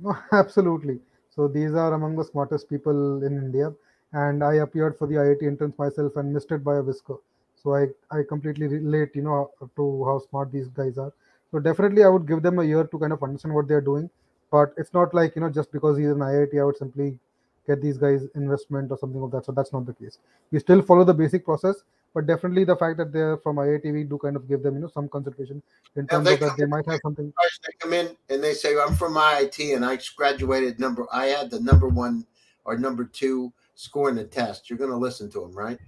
No, 0.00 0.16
absolutely. 0.32 1.00
So 1.30 1.48
these 1.48 1.74
are 1.74 1.94
among 1.94 2.16
the 2.16 2.24
smartest 2.24 2.68
people 2.68 3.24
in 3.24 3.36
India, 3.38 3.72
and 4.12 4.44
I 4.44 4.54
appeared 4.54 4.96
for 4.96 5.06
the 5.06 5.14
IIT 5.14 5.42
entrance 5.42 5.78
myself 5.78 6.16
and 6.16 6.32
missed 6.32 6.52
it 6.52 6.62
by 6.62 6.76
a 6.76 6.82
whisker. 6.82 7.16
So 7.56 7.74
I 7.74 7.86
I 8.10 8.22
completely 8.28 8.66
relate, 8.68 9.10
you 9.14 9.22
know, 9.22 9.50
to 9.76 10.04
how 10.04 10.18
smart 10.30 10.52
these 10.52 10.68
guys 10.68 10.98
are. 10.98 11.12
So 11.50 11.58
definitely, 11.58 12.04
I 12.04 12.08
would 12.08 12.26
give 12.26 12.42
them 12.42 12.58
a 12.58 12.64
year 12.64 12.84
to 12.84 12.98
kind 12.98 13.12
of 13.12 13.22
understand 13.22 13.54
what 13.54 13.68
they're 13.68 13.80
doing. 13.92 14.10
But 14.50 14.74
it's 14.76 14.92
not 14.92 15.14
like 15.14 15.34
you 15.34 15.42
know 15.42 15.50
just 15.50 15.72
because 15.72 15.98
he's 15.98 16.10
an 16.10 16.18
IIT, 16.18 16.60
I 16.60 16.64
would 16.64 16.76
simply 16.76 17.18
get 17.66 17.80
these 17.80 17.96
guys 17.96 18.26
investment 18.34 18.92
or 18.92 18.98
something 18.98 19.22
of 19.22 19.30
that. 19.30 19.46
So 19.46 19.52
that's 19.52 19.72
not 19.72 19.86
the 19.86 19.94
case. 19.94 20.18
We 20.52 20.58
still 20.58 20.82
follow 20.82 21.04
the 21.04 21.14
basic 21.14 21.44
process, 21.44 21.82
but 22.14 22.26
definitely 22.26 22.64
the 22.64 22.76
fact 22.76 22.96
that 22.98 23.12
they're 23.12 23.36
from 23.38 23.56
IIT, 23.56 23.92
we 23.92 24.04
do 24.04 24.18
kind 24.18 24.36
of 24.36 24.48
give 24.48 24.62
them, 24.62 24.76
you 24.76 24.80
know, 24.82 24.88
some 24.88 25.08
consideration 25.08 25.60
in 25.96 26.06
terms 26.06 26.30
of 26.30 26.40
that 26.40 26.56
they 26.56 26.64
might 26.64 26.86
have 26.88 27.00
something. 27.02 27.32
They 27.66 27.72
come 27.80 27.92
in 27.92 28.16
and 28.30 28.42
they 28.42 28.54
say, 28.54 28.74
"I'm 28.80 28.94
from 28.94 29.14
IIT 29.14 29.74
and 29.74 29.84
I 29.84 29.98
graduated 30.16 30.78
number. 30.78 31.06
I 31.12 31.26
had 31.26 31.50
the 31.50 31.60
number 31.60 31.88
one 31.88 32.24
or 32.64 32.78
number 32.78 33.04
two 33.04 33.52
score 33.74 34.08
in 34.08 34.14
the 34.14 34.24
test." 34.24 34.70
You're 34.70 34.78
going 34.78 34.90
to 34.90 34.96
listen 34.96 35.28
to 35.32 35.40
them, 35.40 35.52
right? 35.52 35.78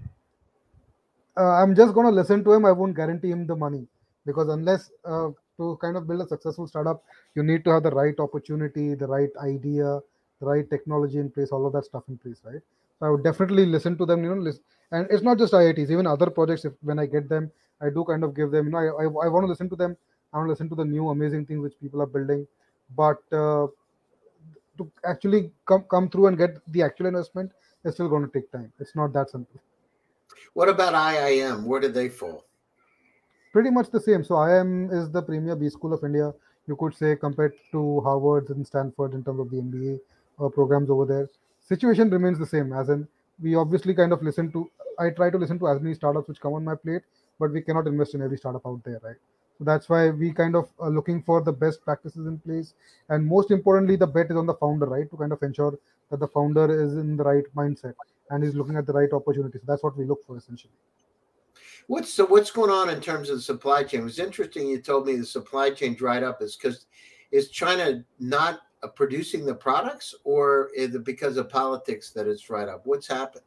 Uh, 1.38 1.62
I'm 1.62 1.76
just 1.76 1.94
going 1.94 2.06
to 2.06 2.12
listen 2.12 2.42
to 2.44 2.52
him. 2.52 2.64
I 2.64 2.72
won't 2.72 2.96
guarantee 2.96 3.30
him 3.30 3.46
the 3.46 3.54
money 3.54 3.86
because 4.24 4.48
unless 4.48 4.90
uh, 5.04 5.28
to 5.58 5.78
kind 5.80 5.96
of 5.96 6.08
build 6.08 6.22
a 6.22 6.28
successful 6.28 6.66
startup, 6.66 7.04
you 7.34 7.42
need 7.42 7.64
to 7.64 7.70
have 7.70 7.82
the 7.82 7.90
right 7.90 8.18
opportunity, 8.18 8.94
the 8.94 9.06
right 9.06 9.30
idea, 9.40 10.00
the 10.40 10.46
right 10.46 10.68
technology 10.68 11.18
in 11.18 11.30
place, 11.30 11.50
all 11.50 11.66
of 11.66 11.72
that 11.74 11.84
stuff 11.84 12.02
in 12.08 12.18
place, 12.18 12.40
right? 12.44 12.62
So 12.98 13.06
I 13.06 13.10
would 13.10 13.22
definitely 13.22 13.66
listen 13.66 13.96
to 13.98 14.06
them, 14.06 14.24
you 14.24 14.34
know, 14.34 14.40
listen, 14.40 14.62
and 14.92 15.06
it's 15.10 15.22
not 15.22 15.38
just 15.38 15.52
IITs, 15.52 15.90
even 15.90 16.06
other 16.06 16.30
projects. 16.30 16.64
If 16.64 16.72
when 16.82 16.98
I 16.98 17.06
get 17.06 17.28
them, 17.28 17.50
I 17.80 17.90
do 17.90 18.04
kind 18.04 18.24
of 18.24 18.34
give 18.34 18.50
them, 18.50 18.66
you 18.66 18.72
know, 18.72 18.78
I, 18.78 19.04
I, 19.04 19.26
I 19.26 19.28
want 19.28 19.44
to 19.44 19.48
listen 19.48 19.68
to 19.70 19.76
them. 19.76 19.96
I 20.32 20.38
want 20.38 20.48
to 20.48 20.52
listen 20.52 20.68
to 20.68 20.74
the 20.74 20.84
new 20.84 21.08
amazing 21.10 21.46
things 21.46 21.60
which 21.60 21.74
people 21.80 22.02
are 22.02 22.06
building, 22.06 22.46
but 22.96 23.18
uh, 23.32 23.66
to 24.78 24.90
actually 25.04 25.50
come 25.66 25.84
come 25.90 26.08
through 26.08 26.26
and 26.28 26.38
get 26.38 26.60
the 26.72 26.82
actual 26.82 27.06
investment 27.06 27.52
is 27.84 27.94
still 27.94 28.08
going 28.08 28.24
to 28.26 28.32
take 28.32 28.50
time. 28.52 28.72
It's 28.78 28.94
not 28.94 29.12
that 29.14 29.30
simple. 29.30 29.60
What 30.54 30.68
about 30.68 30.94
IIM? 30.94 31.64
Where 31.64 31.80
did 31.80 31.94
they 31.94 32.08
fall? 32.08 32.44
Pretty 33.52 33.70
much 33.70 33.90
the 33.90 34.00
same. 34.00 34.24
So 34.24 34.34
IIM 34.34 34.92
is 34.92 35.10
the 35.10 35.22
premier 35.22 35.56
B 35.56 35.68
school 35.70 35.92
of 35.94 36.04
India. 36.04 36.32
You 36.66 36.76
could 36.76 36.94
say 36.94 37.16
compared 37.16 37.54
to 37.72 38.00
Harvard 38.00 38.50
and 38.50 38.66
Stanford 38.66 39.14
in 39.14 39.24
terms 39.24 39.40
of 39.40 39.50
the 39.50 39.56
MBA 39.56 40.00
uh, 40.40 40.48
programs 40.48 40.90
over 40.90 41.04
there. 41.04 41.28
Situation 41.60 42.10
remains 42.10 42.38
the 42.38 42.46
same, 42.46 42.72
as 42.72 42.88
in 42.88 43.06
we 43.42 43.54
obviously 43.54 43.94
kind 43.94 44.12
of 44.12 44.22
listen 44.22 44.50
to 44.50 44.70
i 44.98 45.10
try 45.10 45.28
to 45.30 45.38
listen 45.38 45.58
to 45.58 45.68
as 45.68 45.80
many 45.80 45.94
startups 45.94 46.28
which 46.28 46.40
come 46.40 46.54
on 46.54 46.64
my 46.64 46.74
plate 46.74 47.02
but 47.38 47.52
we 47.52 47.60
cannot 47.60 47.86
invest 47.86 48.14
in 48.14 48.22
every 48.22 48.38
startup 48.38 48.66
out 48.66 48.82
there 48.84 49.00
right? 49.02 49.16
So 49.58 49.64
that's 49.64 49.88
why 49.88 50.10
we 50.10 50.32
kind 50.32 50.54
of 50.54 50.68
are 50.78 50.90
looking 50.90 51.22
for 51.22 51.40
the 51.40 51.52
best 51.52 51.82
practices 51.82 52.26
in 52.26 52.38
place. 52.38 52.74
And 53.08 53.26
most 53.26 53.50
importantly 53.50 53.96
the 53.96 54.06
bet 54.06 54.30
is 54.30 54.36
on 54.36 54.46
the 54.46 54.54
founder 54.54 54.86
right? 54.86 55.10
To 55.10 55.16
kind 55.16 55.32
of 55.32 55.42
ensure 55.42 55.78
that 56.10 56.20
the 56.20 56.28
founder 56.28 56.70
is 56.70 56.94
in 56.94 57.16
the 57.16 57.24
right 57.24 57.44
mindset 57.54 57.94
and 58.30 58.44
is 58.44 58.54
looking 58.54 58.76
at 58.76 58.86
the 58.86 58.92
right 58.92 59.12
opportunities 59.12 59.62
that's 59.66 59.82
what 59.82 59.96
we 59.96 60.04
look 60.04 60.24
for 60.26 60.36
essentially. 60.36 60.72
What's 61.86 62.12
so 62.12 62.26
what's 62.26 62.50
going 62.50 62.70
on 62.70 62.90
in 62.90 63.00
terms 63.00 63.30
of 63.30 63.36
the 63.36 63.42
supply 63.42 63.84
chain? 63.84 64.00
It 64.00 64.04
was 64.04 64.18
interesting 64.18 64.68
you 64.68 64.80
told 64.80 65.06
me 65.06 65.16
the 65.16 65.26
supply 65.26 65.70
chain 65.70 65.94
dried 65.94 66.22
up. 66.22 66.42
Is 66.42 66.56
because 66.56 66.86
is 67.32 67.48
china 67.50 68.04
not 68.18 68.60
producing 68.94 69.44
the 69.44 69.54
products, 69.54 70.14
or 70.24 70.70
is 70.76 70.94
it 70.94 71.04
because 71.04 71.36
of 71.36 71.48
politics 71.48 72.10
that 72.10 72.26
it's 72.26 72.50
right 72.50 72.68
up? 72.68 72.82
What's 72.84 73.06
happened? 73.06 73.44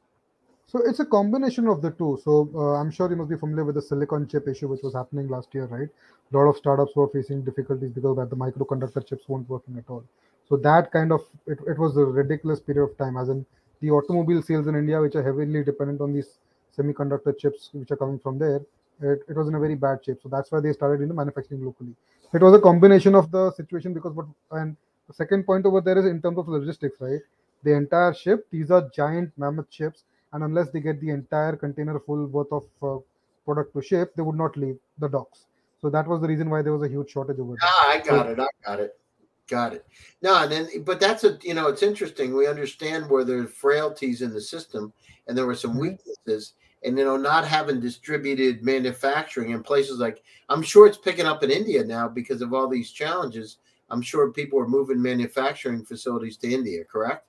So 0.68 0.80
it's 0.86 1.00
a 1.00 1.06
combination 1.06 1.68
of 1.68 1.82
the 1.82 1.92
two. 1.92 2.20
So 2.24 2.50
uh, 2.54 2.76
I'm 2.80 2.92
sure 2.92 3.10
you 3.10 3.16
must 3.16 3.30
be 3.30 3.38
familiar 3.38 3.66
with 3.66 3.76
the 3.76 3.82
silicon 3.82 4.28
chip 4.28 4.48
issue, 4.48 4.68
which 4.68 4.84
was 4.84 4.94
happening 4.94 5.28
last 5.28 5.54
year, 5.54 5.66
right? 5.66 5.90
A 6.32 6.38
lot 6.38 6.48
of 6.48 6.58
startups 6.58 6.96
were 6.96 7.08
facing 7.08 7.44
difficulties 7.44 7.90
because 7.90 8.18
that 8.18 8.30
the 8.30 8.36
microconductor 8.36 9.04
chips 9.08 9.28
weren't 9.28 9.50
working 9.50 9.78
at 9.80 9.86
all. 9.90 10.04
So 10.48 10.58
that 10.58 10.92
kind 10.92 11.12
of 11.12 11.22
it, 11.48 11.58
it 11.68 11.78
was 11.78 11.98
a 11.98 12.06
ridiculous 12.06 12.60
period 12.60 12.84
of 12.84 12.98
time, 12.98 13.18
as 13.18 13.30
in 13.30 13.46
the 13.82 13.90
automobile 13.90 14.44
sales 14.44 14.68
in 14.68 14.76
India, 14.76 15.02
which 15.02 15.16
are 15.16 15.24
heavily 15.24 15.64
dependent 15.64 16.02
on 16.02 16.14
these 16.14 16.38
semiconductor 16.78 17.36
chips 17.38 17.70
which 17.74 17.90
are 17.90 17.98
coming 17.98 18.20
from 18.20 18.38
there, 18.38 18.62
it, 19.02 19.22
it 19.28 19.36
was 19.36 19.48
in 19.48 19.56
a 19.56 19.60
very 19.60 19.76
bad 19.76 20.04
shape. 20.06 20.20
So 20.22 20.30
that's 20.30 20.52
why 20.52 20.60
they 20.60 20.74
started 20.74 21.02
you 21.02 21.08
know 21.08 21.16
manufacturing 21.16 21.66
locally. 21.66 21.96
It 22.32 22.42
was 22.42 22.54
a 22.54 22.60
combination 22.60 23.16
of 23.16 23.32
the 23.32 23.52
situation 23.54 23.94
because 23.94 24.14
what 24.14 24.28
and 24.52 24.76
the 25.10 25.16
second 25.16 25.44
point 25.44 25.66
over 25.66 25.82
there 25.82 25.98
is 25.98 26.06
in 26.06 26.22
terms 26.22 26.38
of 26.38 26.48
logistics, 26.48 27.02
right? 27.02 27.20
The 27.64 27.74
entire 27.74 28.14
ship, 28.14 28.46
these 28.52 28.70
are 28.70 28.88
giant 28.96 29.32
mammoth 29.38 29.66
ships, 29.72 30.04
and 30.32 30.44
unless 30.44 30.70
they 30.70 30.80
get 30.80 31.02
the 31.02 31.10
entire 31.10 31.56
container 31.56 32.00
full 32.00 32.28
worth 32.28 32.52
of 32.52 32.66
uh, 32.84 33.02
product 33.44 33.74
to 33.74 33.82
ship, 33.82 34.14
they 34.16 34.22
would 34.22 34.36
not 34.36 34.56
leave 34.56 34.78
the 35.00 35.10
docks. 35.10 35.48
So 35.82 35.90
that 35.90 36.08
was 36.08 36.22
the 36.22 36.28
reason 36.28 36.50
why 36.50 36.62
there 36.62 36.74
was 36.74 36.84
a 36.84 36.92
huge 36.94 37.10
shortage 37.10 37.40
over 37.40 37.56
there. 37.60 37.60
Ah, 37.64 37.90
I 37.90 37.98
got 37.98 38.26
so, 38.26 38.32
it. 38.34 38.40
I 38.40 38.48
got 38.64 38.80
it. 38.80 39.00
Got 39.48 39.74
it. 39.74 39.86
No, 40.22 40.44
and 40.44 40.52
then, 40.52 40.68
but 40.84 41.00
that's 41.00 41.24
a, 41.24 41.40
you 41.42 41.56
know, 41.56 41.70
it's 41.70 41.82
interesting. 41.82 42.36
We 42.36 42.46
understand 42.46 43.10
where 43.10 43.24
there's 43.24 43.50
frailties 43.50 44.22
in 44.22 44.32
the 44.32 44.42
system 44.42 44.94
and 45.28 45.36
there 45.36 45.48
were 45.48 45.56
some 45.56 45.72
mm-hmm. 45.72 45.80
weaknesses. 45.80 46.54
And, 46.84 46.98
you 46.98 47.04
know, 47.04 47.18
not 47.18 47.46
having 47.46 47.82
distributed 47.82 48.64
manufacturing 48.64 49.50
in 49.50 49.64
places 49.64 49.98
like, 49.98 50.22
I'm 50.50 50.62
sure 50.62 50.86
it's 50.86 50.98
picking 50.98 51.26
up 51.26 51.44
in 51.44 51.50
India 51.50 51.84
now 51.84 52.08
because 52.08 52.42
of 52.42 52.54
all 52.54 52.70
these 52.70 52.92
challenges 52.92 53.58
I'm 53.92 54.02
sure 54.02 54.32
people 54.32 54.60
are 54.60 54.68
moving 54.68 55.02
manufacturing 55.02 55.84
facilities 55.84 56.38
to 56.38 56.52
India, 56.52 56.84
correct? 56.84 57.26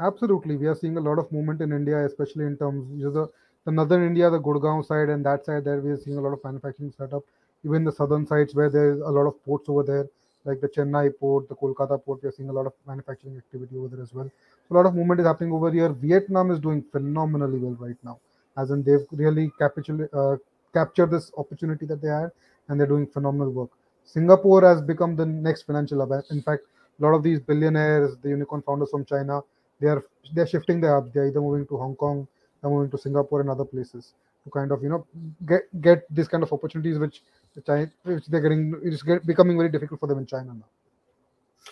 Absolutely. 0.00 0.56
We 0.56 0.66
are 0.66 0.74
seeing 0.74 0.96
a 0.96 1.00
lot 1.00 1.18
of 1.18 1.30
movement 1.30 1.60
in 1.60 1.72
India, 1.72 2.04
especially 2.04 2.46
in 2.46 2.56
terms 2.56 3.04
of 3.04 3.12
the, 3.14 3.28
the 3.64 3.72
northern 3.72 4.06
India, 4.06 4.28
the 4.30 4.40
Gurgaon 4.40 4.84
side, 4.84 5.08
and 5.08 5.24
that 5.24 5.44
side 5.44 5.64
there 5.64 5.80
we 5.80 5.90
are 5.90 5.96
seeing 5.96 6.16
a 6.16 6.20
lot 6.20 6.32
of 6.32 6.42
manufacturing 6.42 6.92
setup. 6.96 7.22
Even 7.64 7.84
the 7.84 7.92
southern 7.92 8.26
sides 8.26 8.54
where 8.54 8.68
there 8.68 8.90
is 8.90 9.00
a 9.00 9.08
lot 9.08 9.26
of 9.26 9.42
ports 9.44 9.68
over 9.68 9.82
there, 9.82 10.08
like 10.44 10.60
the 10.60 10.68
Chennai 10.68 11.16
port, 11.18 11.48
the 11.48 11.54
Kolkata 11.54 12.02
port, 12.04 12.22
we 12.22 12.28
are 12.28 12.32
seeing 12.32 12.48
a 12.48 12.52
lot 12.52 12.66
of 12.66 12.72
manufacturing 12.86 13.36
activity 13.36 13.76
over 13.76 13.88
there 13.88 14.02
as 14.02 14.12
well. 14.12 14.30
So 14.68 14.74
a 14.74 14.76
lot 14.76 14.86
of 14.86 14.94
movement 14.94 15.20
is 15.20 15.26
happening 15.26 15.52
over 15.52 15.70
here. 15.70 15.90
Vietnam 15.90 16.50
is 16.50 16.58
doing 16.58 16.84
phenomenally 16.90 17.58
well 17.58 17.76
right 17.78 17.96
now, 18.02 18.18
as 18.58 18.70
in 18.70 18.82
they've 18.82 19.06
really 19.12 19.52
capitulated, 19.58 20.12
uh, 20.12 20.36
captured 20.72 21.10
this 21.10 21.30
opportunity 21.38 21.86
that 21.86 22.02
they 22.02 22.08
had, 22.08 22.30
and 22.68 22.78
they're 22.78 22.86
doing 22.86 23.06
phenomenal 23.06 23.50
work. 23.50 23.70
Singapore 24.04 24.62
has 24.62 24.80
become 24.80 25.16
the 25.16 25.26
next 25.26 25.62
financial 25.62 25.98
hub. 26.00 26.22
In 26.30 26.42
fact, 26.42 26.62
a 26.98 27.02
lot 27.02 27.14
of 27.14 27.22
these 27.22 27.40
billionaires, 27.40 28.16
the 28.22 28.28
unicorn 28.28 28.62
founders 28.62 28.90
from 28.90 29.04
China, 29.04 29.40
they 29.80 29.88
are 29.88 30.04
they're 30.32 30.46
shifting 30.46 30.80
their 30.80 30.94
hub. 30.94 31.12
They're 31.12 31.26
either 31.28 31.40
moving 31.40 31.66
to 31.66 31.76
Hong 31.76 31.96
Kong, 31.96 32.28
they're 32.60 32.70
moving 32.70 32.90
to 32.90 32.98
Singapore 32.98 33.40
and 33.40 33.50
other 33.50 33.64
places 33.64 34.14
to 34.44 34.50
kind 34.50 34.70
of 34.70 34.82
you 34.82 34.88
know 34.88 35.06
get 35.46 35.62
get 35.80 36.04
these 36.14 36.28
kind 36.28 36.42
of 36.42 36.52
opportunities 36.52 36.98
which 36.98 37.22
China, 37.66 37.90
which 38.02 38.26
they're 38.26 38.40
getting 38.40 38.74
it's 38.82 39.02
get, 39.02 39.26
becoming 39.26 39.56
very 39.56 39.70
difficult 39.70 40.00
for 40.00 40.06
them 40.06 40.18
in 40.18 40.26
China 40.26 40.54
now. 40.54 40.66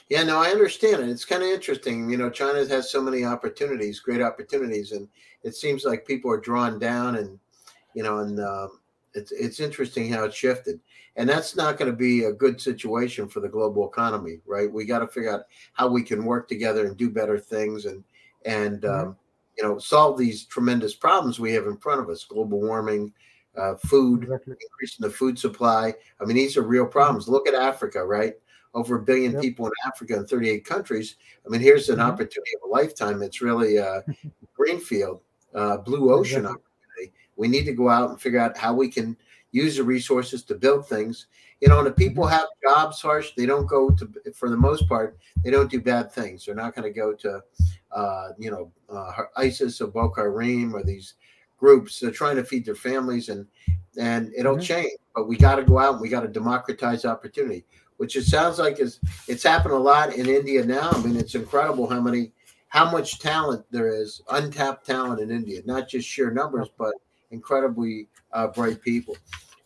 Yeah, 0.09 0.23
no, 0.25 0.39
I 0.39 0.49
understand 0.49 1.03
it. 1.03 1.09
It's 1.11 1.25
kind 1.25 1.43
of 1.43 1.49
interesting. 1.49 2.09
You 2.11 2.17
know, 2.17 2.31
China 2.31 2.67
has 2.67 2.91
so 2.91 3.03
many 3.03 3.25
opportunities, 3.25 4.01
great 4.01 4.23
opportunities, 4.23 4.93
and 4.93 5.09
it 5.43 5.55
seems 5.55 5.85
like 5.85 6.07
people 6.07 6.31
are 6.31 6.41
drawn 6.41 6.79
down, 6.79 7.17
and 7.17 7.39
you 7.95 8.03
know, 8.03 8.19
and 8.19 8.41
um, 8.41 8.81
it's 9.15 9.33
it's 9.33 9.61
interesting 9.61 10.11
how 10.11 10.25
it 10.25 10.35
shifted, 10.35 10.81
and 11.17 11.29
that's 11.29 11.57
not 11.57 11.77
going 11.77 11.91
to 11.91 11.97
be 11.97 12.25
a 12.25 12.33
good 12.33 12.61
situation 12.61 13.29
for 13.29 13.41
the 13.41 13.49
global 13.49 13.89
economy, 13.89 14.39
right? 14.47 14.73
We 14.73 14.85
got 14.85 15.01
to 15.01 15.07
figure 15.07 15.33
out 15.33 15.45
how 15.75 15.89
we 15.89 16.03
can 16.03 16.25
work 16.25 16.49
together 16.49 16.87
and 16.87 16.97
do 16.97 17.11
better 17.11 17.39
things, 17.39 17.87
and 17.87 18.03
and 18.45 18.83
mm-hmm. 18.83 19.09
um, 19.09 19.17
you 19.57 19.65
know, 19.65 19.79
solve 19.79 20.19
these 20.19 20.45
tremendous 20.45 20.95
problems 20.95 21.39
we 21.39 21.53
have 21.53 21.67
in 21.67 21.77
front 21.77 22.01
of 22.01 22.09
us: 22.09 22.25
global 22.25 22.61
warming, 22.61 23.13
uh, 23.57 23.75
food, 23.77 24.25
exactly. 24.25 24.57
increasing 24.61 25.07
the 25.07 25.11
food 25.11 25.39
supply. 25.39 25.95
I 26.21 26.25
mean, 26.25 26.37
these 26.37 26.57
are 26.57 26.63
real 26.63 26.85
mm-hmm. 26.85 26.93
problems. 26.93 27.29
Look 27.29 27.47
at 27.47 27.55
Africa, 27.55 28.05
right? 28.05 28.35
Over 28.75 28.97
a 28.97 29.03
billion 29.03 29.33
yep. 29.33 29.43
people 29.43 29.67
in 29.67 29.73
Africa 29.87 30.17
in 30.17 30.27
38 30.27 30.65
countries. 30.65 31.17
I 31.45 31.51
mean, 31.51 31.61
here's 31.61 31.91
an 31.91 31.97
mm-hmm. 31.97 32.09
opportunity 32.09 32.53
of 32.57 32.71
a 32.71 32.73
lifetime. 32.73 33.23
It's 33.23 33.43
really 33.43 33.77
a 33.77 34.03
greenfield, 34.57 35.21
uh, 35.55 35.77
blue 35.77 36.13
ocean 36.13 36.47
exactly. 36.47 36.63
We 37.37 37.49
need 37.49 37.65
to 37.65 37.73
go 37.73 37.89
out 37.89 38.11
and 38.11 38.21
figure 38.21 38.39
out 38.39 38.57
how 38.57 38.75
we 38.75 38.89
can 38.89 39.17
use 39.53 39.77
the 39.77 39.85
resources 39.85 40.43
to 40.45 40.55
build 40.55 40.89
things. 40.89 41.27
You 41.61 41.69
know, 41.69 41.79
and 41.79 41.87
if 41.87 41.95
people 41.95 42.25
mm-hmm. 42.25 42.35
have 42.35 42.49
jobs, 42.63 43.01
harsh, 43.01 43.33
they 43.37 43.47
don't 43.47 43.67
go 43.67 43.91
to, 43.91 44.13
for 44.35 44.51
the 44.51 44.57
most 44.57 44.89
part, 44.89 45.19
they 45.45 45.51
don't 45.51 45.71
do 45.71 45.81
bad 45.81 46.11
things. 46.11 46.45
They're 46.45 46.55
not 46.55 46.75
going 46.75 46.93
to 46.93 46.99
go 46.99 47.15
to, 47.15 47.41
uh, 47.93 48.29
you 48.37 48.51
know, 48.51 48.73
uh, 48.89 49.13
ISIS 49.37 49.81
or 49.81 49.89
Boko 49.89 50.23
Haram 50.23 50.75
or 50.75 50.83
these 50.83 51.15
groups. 51.59 52.01
They're 52.01 52.11
trying 52.11 52.37
to 52.37 52.45
feed 52.45 52.65
their 52.65 52.75
families, 52.75 53.29
and 53.29 53.47
and 53.97 54.33
it'll 54.37 54.55
mm-hmm. 54.55 54.63
change. 54.63 54.99
But 55.15 55.29
we 55.29 55.37
got 55.37 55.57
to 55.57 55.63
go 55.63 55.79
out 55.79 55.93
and 55.93 56.03
we 56.03 56.09
got 56.09 56.23
to 56.23 56.29
democratize 56.29 57.05
opportunity, 57.05 57.65
which 57.99 58.17
it 58.17 58.25
sounds 58.25 58.59
like 58.59 58.81
is 58.81 58.99
it's 59.29 59.45
happened 59.45 59.75
a 59.75 59.79
lot 59.79 60.15
in 60.17 60.29
India 60.29 60.65
now. 60.65 60.91
I 60.91 61.01
mean, 61.03 61.17
it's 61.17 61.37
incredible 61.37 61.89
how 61.89 62.01
many 62.01 62.33
how 62.69 62.91
much 62.91 63.21
talent 63.21 63.65
there 63.71 63.89
is, 63.89 64.23
untapped 64.31 64.87
talent 64.87 65.21
in 65.21 65.31
India, 65.31 65.61
not 65.67 65.89
just 65.89 66.09
sheer 66.09 66.31
numbers, 66.31 66.69
but 66.79 66.95
incredibly 67.33 68.07
uh, 68.33 68.47
bright 68.47 68.81
people. 68.83 69.17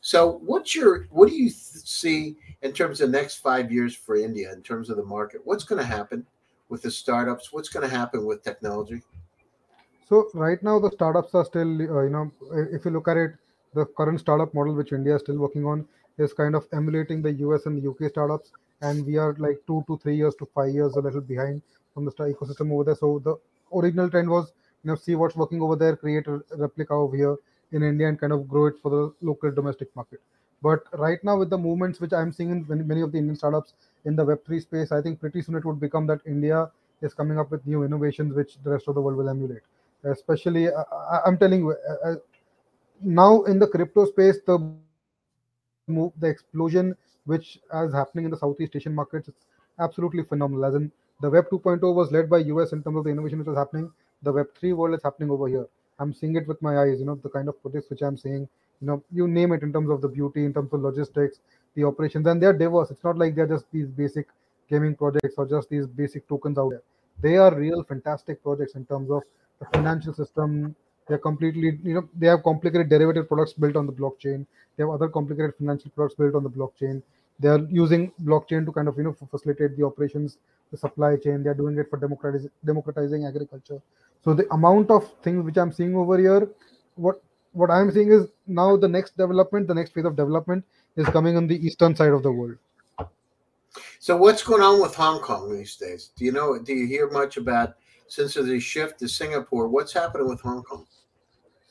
So, 0.00 0.40
what's 0.44 0.74
your 0.74 1.06
what 1.10 1.28
do 1.28 1.34
you 1.34 1.50
th- 1.50 1.52
see 1.52 2.36
in 2.62 2.72
terms 2.72 3.00
of 3.00 3.10
next 3.10 3.36
five 3.38 3.72
years 3.72 3.94
for 3.94 4.16
India 4.16 4.52
in 4.52 4.62
terms 4.62 4.88
of 4.88 4.96
the 4.96 5.04
market? 5.04 5.40
What's 5.44 5.64
going 5.64 5.80
to 5.80 5.86
happen 5.86 6.24
with 6.68 6.82
the 6.82 6.90
startups? 6.90 7.52
What's 7.52 7.68
going 7.68 7.88
to 7.88 7.94
happen 7.94 8.24
with 8.24 8.42
technology? 8.42 9.02
So 10.08 10.28
right 10.34 10.62
now 10.62 10.78
the 10.78 10.92
startups 10.92 11.34
are 11.34 11.44
still, 11.44 11.68
uh, 11.82 12.02
you 12.04 12.10
know, 12.10 12.30
if 12.70 12.84
you 12.84 12.92
look 12.92 13.08
at 13.08 13.16
it, 13.16 13.32
the 13.74 13.84
current 13.84 14.20
startup 14.20 14.54
model 14.54 14.74
which 14.74 14.92
India 14.92 15.16
is 15.16 15.22
still 15.22 15.38
working 15.38 15.64
on 15.64 15.86
is 16.18 16.32
kind 16.32 16.54
of 16.54 16.66
emulating 16.72 17.20
the 17.20 17.32
US 17.46 17.66
and 17.66 17.82
the 17.82 17.90
UK 17.90 18.10
startups, 18.10 18.52
and 18.82 19.04
we 19.04 19.16
are 19.16 19.34
like 19.38 19.58
two 19.66 19.84
to 19.88 19.98
three 19.98 20.16
years 20.16 20.36
to 20.36 20.46
five 20.54 20.72
years 20.72 20.94
a 20.94 21.00
little 21.00 21.20
behind 21.20 21.62
from 21.92 22.04
the 22.04 22.12
ecosystem 22.12 22.70
over 22.72 22.84
there. 22.84 22.94
So 22.94 23.20
the 23.24 23.34
original 23.76 24.08
trend 24.08 24.30
was, 24.30 24.52
you 24.84 24.90
know, 24.90 24.94
see 24.94 25.16
what's 25.16 25.34
working 25.34 25.60
over 25.60 25.74
there, 25.74 25.96
create 25.96 26.28
a 26.28 26.40
replica 26.56 26.92
over 26.92 27.16
here 27.16 27.36
in 27.72 27.82
India, 27.82 28.08
and 28.08 28.20
kind 28.20 28.32
of 28.32 28.48
grow 28.48 28.66
it 28.66 28.74
for 28.82 28.90
the 28.90 29.14
local 29.20 29.50
domestic 29.50 29.94
market. 29.96 30.20
But 30.62 30.84
right 30.98 31.22
now, 31.22 31.36
with 31.36 31.50
the 31.50 31.58
movements 31.58 32.00
which 32.00 32.12
I'm 32.12 32.32
seeing 32.32 32.50
in 32.50 32.86
many 32.86 33.02
of 33.02 33.12
the 33.12 33.18
Indian 33.18 33.36
startups 33.36 33.74
in 34.04 34.16
the 34.16 34.24
Web3 34.24 34.62
space, 34.62 34.92
I 34.92 35.02
think 35.02 35.20
pretty 35.20 35.42
soon 35.42 35.54
it 35.56 35.64
would 35.64 35.80
become 35.80 36.06
that 36.06 36.20
India 36.26 36.70
is 37.02 37.14
coming 37.14 37.38
up 37.38 37.50
with 37.50 37.66
new 37.66 37.82
innovations 37.82 38.34
which 38.34 38.56
the 38.62 38.70
rest 38.70 38.88
of 38.88 38.94
the 38.94 39.00
world 39.00 39.16
will 39.16 39.28
emulate. 39.28 39.62
Especially 40.04 40.68
uh, 40.68 40.84
i'm 41.24 41.36
telling 41.38 41.60
you 41.60 41.70
uh, 41.72 42.10
uh, 42.10 42.14
now 43.02 43.42
in 43.44 43.58
the 43.58 43.66
crypto 43.66 44.04
space 44.06 44.38
the 44.46 44.58
move 44.58 46.12
the 46.20 46.28
explosion 46.28 46.94
which 47.24 47.58
is 47.84 47.92
happening 47.92 48.24
in 48.24 48.30
the 48.30 48.36
southeast 48.36 48.76
asian 48.76 48.94
markets 48.94 49.28
it's 49.28 49.46
absolutely 49.78 50.22
phenomenal. 50.22 50.64
As 50.64 50.74
in 50.74 50.90
the 51.20 51.30
web 51.30 51.46
2.0 51.50 51.94
was 51.94 52.12
led 52.12 52.30
by 52.30 52.40
us 52.40 52.72
in 52.72 52.82
terms 52.82 52.96
of 52.96 53.04
the 53.04 53.10
innovation 53.10 53.38
which 53.38 53.48
was 53.48 53.56
happening 53.56 53.90
the 54.22 54.32
web 54.32 54.46
3 54.58 54.72
world 54.72 54.94
is 54.94 55.02
happening 55.02 55.30
over 55.30 55.48
here 55.48 55.66
i'm 55.98 56.12
seeing 56.12 56.36
it 56.36 56.46
with 56.46 56.60
my 56.62 56.78
eyes 56.82 56.98
you 57.00 57.06
know 57.06 57.14
the 57.22 57.28
kind 57.28 57.48
of 57.48 57.60
projects 57.62 57.90
which 57.90 58.02
i'm 58.02 58.16
seeing 58.16 58.42
you 58.80 58.86
know 58.88 59.02
you 59.12 59.28
name 59.28 59.52
it 59.52 59.62
in 59.62 59.72
terms 59.72 59.90
of 59.90 60.00
the 60.00 60.08
beauty 60.08 60.44
in 60.44 60.52
terms 60.52 60.72
of 60.72 60.80
logistics 60.80 61.40
the 61.74 61.84
operations 61.84 62.26
and 62.26 62.42
they're 62.42 62.52
diverse 62.64 62.90
it's 62.90 63.04
not 63.04 63.18
like 63.18 63.34
they're 63.34 63.46
just 63.54 63.64
these 63.72 63.88
basic 63.88 64.26
gaming 64.70 64.94
projects 64.94 65.34
or 65.36 65.46
just 65.46 65.68
these 65.70 65.86
basic 65.86 66.26
tokens 66.28 66.58
out 66.58 66.70
there 66.70 66.82
they 67.20 67.36
are 67.36 67.54
real 67.54 67.82
fantastic 67.84 68.42
projects 68.42 68.74
in 68.74 68.84
terms 68.86 69.10
of 69.10 69.22
the 69.58 69.66
financial 69.72 70.12
system. 70.12 70.74
They're 71.08 71.18
completely, 71.18 71.78
you 71.82 71.94
know, 71.94 72.08
they 72.14 72.26
have 72.26 72.42
complicated 72.42 72.88
derivative 72.88 73.28
products 73.28 73.52
built 73.52 73.76
on 73.76 73.86
the 73.86 73.92
blockchain. 73.92 74.44
They 74.76 74.82
have 74.82 74.90
other 74.90 75.08
complicated 75.08 75.54
financial 75.56 75.90
products 75.92 76.16
built 76.16 76.34
on 76.34 76.42
the 76.42 76.50
blockchain. 76.50 77.02
They 77.38 77.48
are 77.48 77.60
using 77.70 78.12
blockchain 78.22 78.66
to 78.66 78.72
kind 78.72 78.88
of, 78.88 78.96
you 78.98 79.04
know, 79.04 79.12
facilitate 79.30 79.76
the 79.76 79.84
operations, 79.84 80.38
the 80.70 80.76
supply 80.76 81.16
chain. 81.16 81.42
They 81.42 81.50
are 81.50 81.54
doing 81.54 81.78
it 81.78 81.88
for 81.90 81.98
democratizing, 81.98 82.50
democratizing 82.64 83.26
agriculture. 83.26 83.80
So 84.24 84.34
the 84.34 84.52
amount 84.52 84.90
of 84.90 85.12
things 85.22 85.44
which 85.44 85.56
I'm 85.56 85.72
seeing 85.72 85.94
over 85.96 86.18
here, 86.18 86.48
what 86.96 87.22
what 87.52 87.70
I'm 87.70 87.90
seeing 87.90 88.12
is 88.12 88.26
now 88.46 88.76
the 88.76 88.88
next 88.88 89.16
development, 89.16 89.66
the 89.66 89.74
next 89.74 89.94
phase 89.94 90.04
of 90.04 90.16
development 90.16 90.64
is 90.96 91.06
coming 91.06 91.36
on 91.36 91.46
the 91.46 91.56
eastern 91.66 91.96
side 91.96 92.12
of 92.12 92.22
the 92.22 92.30
world. 92.30 92.56
So 93.98 94.16
what's 94.16 94.42
going 94.42 94.62
on 94.62 94.80
with 94.80 94.94
Hong 94.94 95.20
Kong 95.20 95.56
these 95.56 95.76
days? 95.76 96.10
Do 96.16 96.24
you 96.24 96.32
know? 96.32 96.58
Do 96.58 96.72
you 96.74 96.86
hear 96.86 97.10
much 97.10 97.36
about 97.36 97.76
since 98.08 98.34
there's 98.34 98.48
a 98.48 98.60
shift 98.60 98.98
to 99.00 99.08
Singapore. 99.08 99.68
What's 99.68 99.92
happening 99.92 100.28
with 100.28 100.40
Hong 100.40 100.62
Kong? 100.62 100.86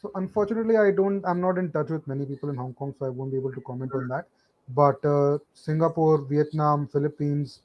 So 0.02 0.12
unfortunately, 0.16 0.78
I 0.78 0.92
don't. 0.92 1.24
I'm 1.26 1.42
not 1.42 1.58
in 1.58 1.72
touch 1.72 1.90
with 1.90 2.08
many 2.08 2.26
people 2.26 2.50
in 2.50 2.56
Hong 2.56 2.74
Kong, 2.74 2.94
so 3.00 3.06
I 3.06 3.10
won't 3.10 3.32
be 3.32 3.38
able 3.38 3.54
to 3.54 3.62
comment 3.62 3.92
on 3.94 4.08
that. 4.10 4.26
But 4.70 5.04
uh, 5.06 5.40
Singapore, 5.54 6.22
Vietnam, 6.22 6.88
Philippines, 6.88 7.62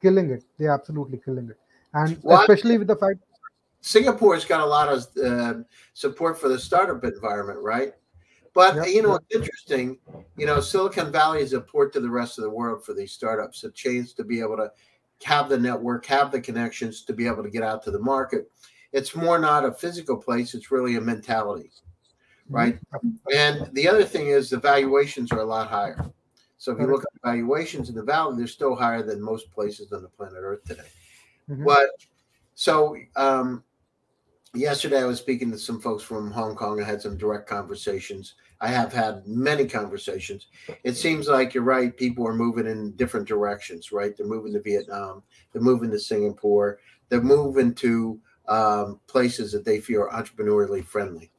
killing 0.00 0.30
it. 0.30 0.44
They're 0.58 0.72
absolutely 0.72 1.18
killing 1.24 1.48
it, 1.50 1.58
and 1.94 2.18
well, 2.22 2.40
especially 2.40 2.78
with 2.78 2.88
the 2.88 2.96
fact 2.96 3.20
Singapore's 3.86 4.44
got 4.44 4.60
a 4.60 4.66
lot 4.66 4.88
of 4.88 5.06
uh, 5.24 5.62
support 5.94 6.40
for 6.40 6.48
the 6.48 6.58
startup 6.58 7.04
environment, 7.04 7.60
right? 7.62 7.92
But 8.52 8.74
yep, 8.74 8.88
you 8.88 9.00
know, 9.00 9.12
yep. 9.12 9.22
it's 9.30 9.36
interesting. 9.36 9.98
You 10.36 10.46
know, 10.46 10.58
Silicon 10.60 11.12
Valley 11.12 11.40
is 11.40 11.52
a 11.52 11.60
port 11.60 11.92
to 11.92 12.00
the 12.00 12.10
rest 12.10 12.36
of 12.36 12.42
the 12.42 12.50
world 12.50 12.84
for 12.84 12.94
these 12.94 13.12
startups. 13.12 13.62
A 13.62 13.70
chance 13.70 14.12
to 14.14 14.24
be 14.24 14.40
able 14.40 14.56
to 14.56 14.72
have 15.22 15.48
the 15.48 15.56
network, 15.56 16.04
have 16.06 16.32
the 16.32 16.40
connections 16.40 17.04
to 17.04 17.12
be 17.12 17.28
able 17.28 17.44
to 17.44 17.48
get 17.48 17.62
out 17.62 17.84
to 17.84 17.92
the 17.92 18.00
market. 18.00 18.50
It's 18.92 19.14
more 19.14 19.38
not 19.38 19.64
a 19.64 19.70
physical 19.70 20.16
place, 20.16 20.54
it's 20.54 20.72
really 20.72 20.96
a 20.96 21.00
mentality, 21.00 21.70
right? 22.48 22.78
Mm-hmm. 22.92 23.36
And 23.36 23.72
the 23.74 23.86
other 23.88 24.04
thing 24.04 24.28
is 24.28 24.50
the 24.50 24.58
valuations 24.58 25.30
are 25.30 25.40
a 25.40 25.44
lot 25.44 25.68
higher. 25.68 26.10
So 26.66 26.72
if 26.72 26.80
you 26.80 26.88
look 26.88 27.04
at 27.04 27.22
valuations 27.22 27.90
in 27.90 27.94
the 27.94 28.02
valley, 28.02 28.36
they're 28.36 28.48
still 28.48 28.74
higher 28.74 29.00
than 29.00 29.22
most 29.22 29.52
places 29.52 29.92
on 29.92 30.02
the 30.02 30.08
planet 30.08 30.40
Earth 30.40 30.64
today. 30.64 30.90
Mm-hmm. 31.48 31.64
But 31.64 31.90
so 32.56 32.96
um, 33.14 33.62
yesterday 34.52 35.00
I 35.00 35.04
was 35.04 35.20
speaking 35.20 35.52
to 35.52 35.58
some 35.60 35.80
folks 35.80 36.02
from 36.02 36.28
Hong 36.32 36.56
Kong. 36.56 36.82
I 36.82 36.84
had 36.84 37.00
some 37.00 37.16
direct 37.16 37.48
conversations. 37.48 38.34
I 38.60 38.66
have 38.66 38.92
had 38.92 39.24
many 39.28 39.68
conversations. 39.68 40.48
It 40.82 40.96
seems 40.96 41.28
like 41.28 41.54
you're 41.54 41.62
right. 41.62 41.96
People 41.96 42.26
are 42.26 42.34
moving 42.34 42.66
in 42.66 42.96
different 42.96 43.28
directions, 43.28 43.92
right? 43.92 44.16
They're 44.16 44.26
moving 44.26 44.52
to 44.54 44.60
Vietnam. 44.60 45.22
They're 45.52 45.62
moving 45.62 45.92
to 45.92 46.00
Singapore. 46.00 46.80
They're 47.10 47.20
moving 47.20 47.74
to 47.74 48.18
um, 48.48 48.98
places 49.06 49.52
that 49.52 49.64
they 49.64 49.78
feel 49.78 50.00
are 50.00 50.10
entrepreneurially 50.10 50.84
friendly, 50.84 51.30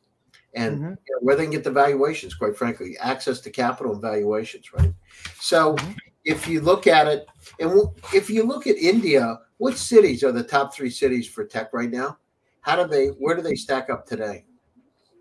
and 0.53 0.75
mm-hmm. 0.75 0.89
you 0.89 1.15
know, 1.15 1.19
where 1.21 1.35
they 1.35 1.43
can 1.43 1.51
get 1.51 1.63
the 1.63 1.71
valuations. 1.71 2.33
Quite 2.35 2.57
frankly, 2.57 2.97
access 2.99 3.39
to 3.41 3.49
capital 3.49 3.93
and 3.93 4.01
valuations, 4.01 4.73
right? 4.73 4.93
So, 5.39 5.75
mm-hmm. 5.75 5.91
if 6.25 6.47
you 6.47 6.61
look 6.61 6.87
at 6.87 7.07
it, 7.07 7.27
and 7.59 7.89
if 8.13 8.29
you 8.29 8.43
look 8.43 8.67
at 8.67 8.77
India, 8.77 9.39
what 9.57 9.77
cities 9.77 10.23
are 10.23 10.31
the 10.31 10.43
top 10.43 10.73
three 10.73 10.89
cities 10.89 11.27
for 11.27 11.45
tech 11.45 11.73
right 11.73 11.91
now? 11.91 12.17
How 12.61 12.75
do 12.75 12.87
they? 12.87 13.07
Where 13.07 13.35
do 13.35 13.41
they 13.41 13.55
stack 13.55 13.89
up 13.89 14.05
today? 14.05 14.45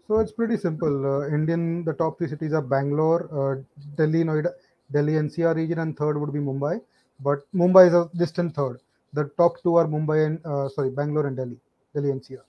So 0.07 0.19
it's 0.21 0.33
pretty 0.33 0.57
simple. 0.57 1.05
Uh, 1.05 1.29
Indian, 1.29 1.85
the 1.85 1.93
top 1.93 2.19
three 2.19 2.29
cities 2.29 2.53
are 2.53 2.63
Bangalore, 2.63 3.29
uh, 3.33 3.63
Delhi, 3.97 4.23
Noida, 4.23 4.53
Delhi 4.93 5.15
NCR 5.15 5.57
region, 5.57 5.81
and 5.81 5.97
third 5.97 6.21
would 6.21 6.33
be 6.33 6.39
Mumbai. 6.39 6.81
But 7.21 7.41
Mumbai 7.53 7.89
is 7.89 7.95
a 7.95 8.09
distant 8.17 8.55
third. 8.55 8.81
The 9.15 9.25
top 9.37 9.61
two 9.63 9.77
are 9.77 9.87
Mumbai 9.87 10.27
and 10.27 10.47
uh, 10.47 10.69
sorry, 10.69 10.91
Bangalore 10.91 11.27
and 11.27 11.37
Delhi, 11.37 11.57
Delhi 11.95 12.11
NCR. 12.11 12.43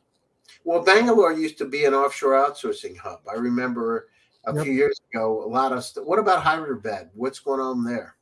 Well, 0.64 0.84
Bangalore 0.84 1.34
used 1.34 1.58
to 1.60 1.66
be 1.66 1.86
an 1.86 1.94
offshore 1.94 2.34
outsourcing 2.34 2.98
hub. 2.98 3.22
I 3.30 3.36
remember 3.36 4.08
a 4.46 4.54
yep. 4.54 4.64
few 4.64 4.74
years 4.74 5.00
ago, 5.12 5.44
a 5.44 5.48
lot 5.48 5.72
of. 5.72 5.84
St- 5.84 6.06
what 6.06 6.20
about 6.20 6.44
Hyderabad? 6.44 7.10
What's 7.14 7.40
going 7.40 7.60
on 7.60 7.84
there? 7.84 8.16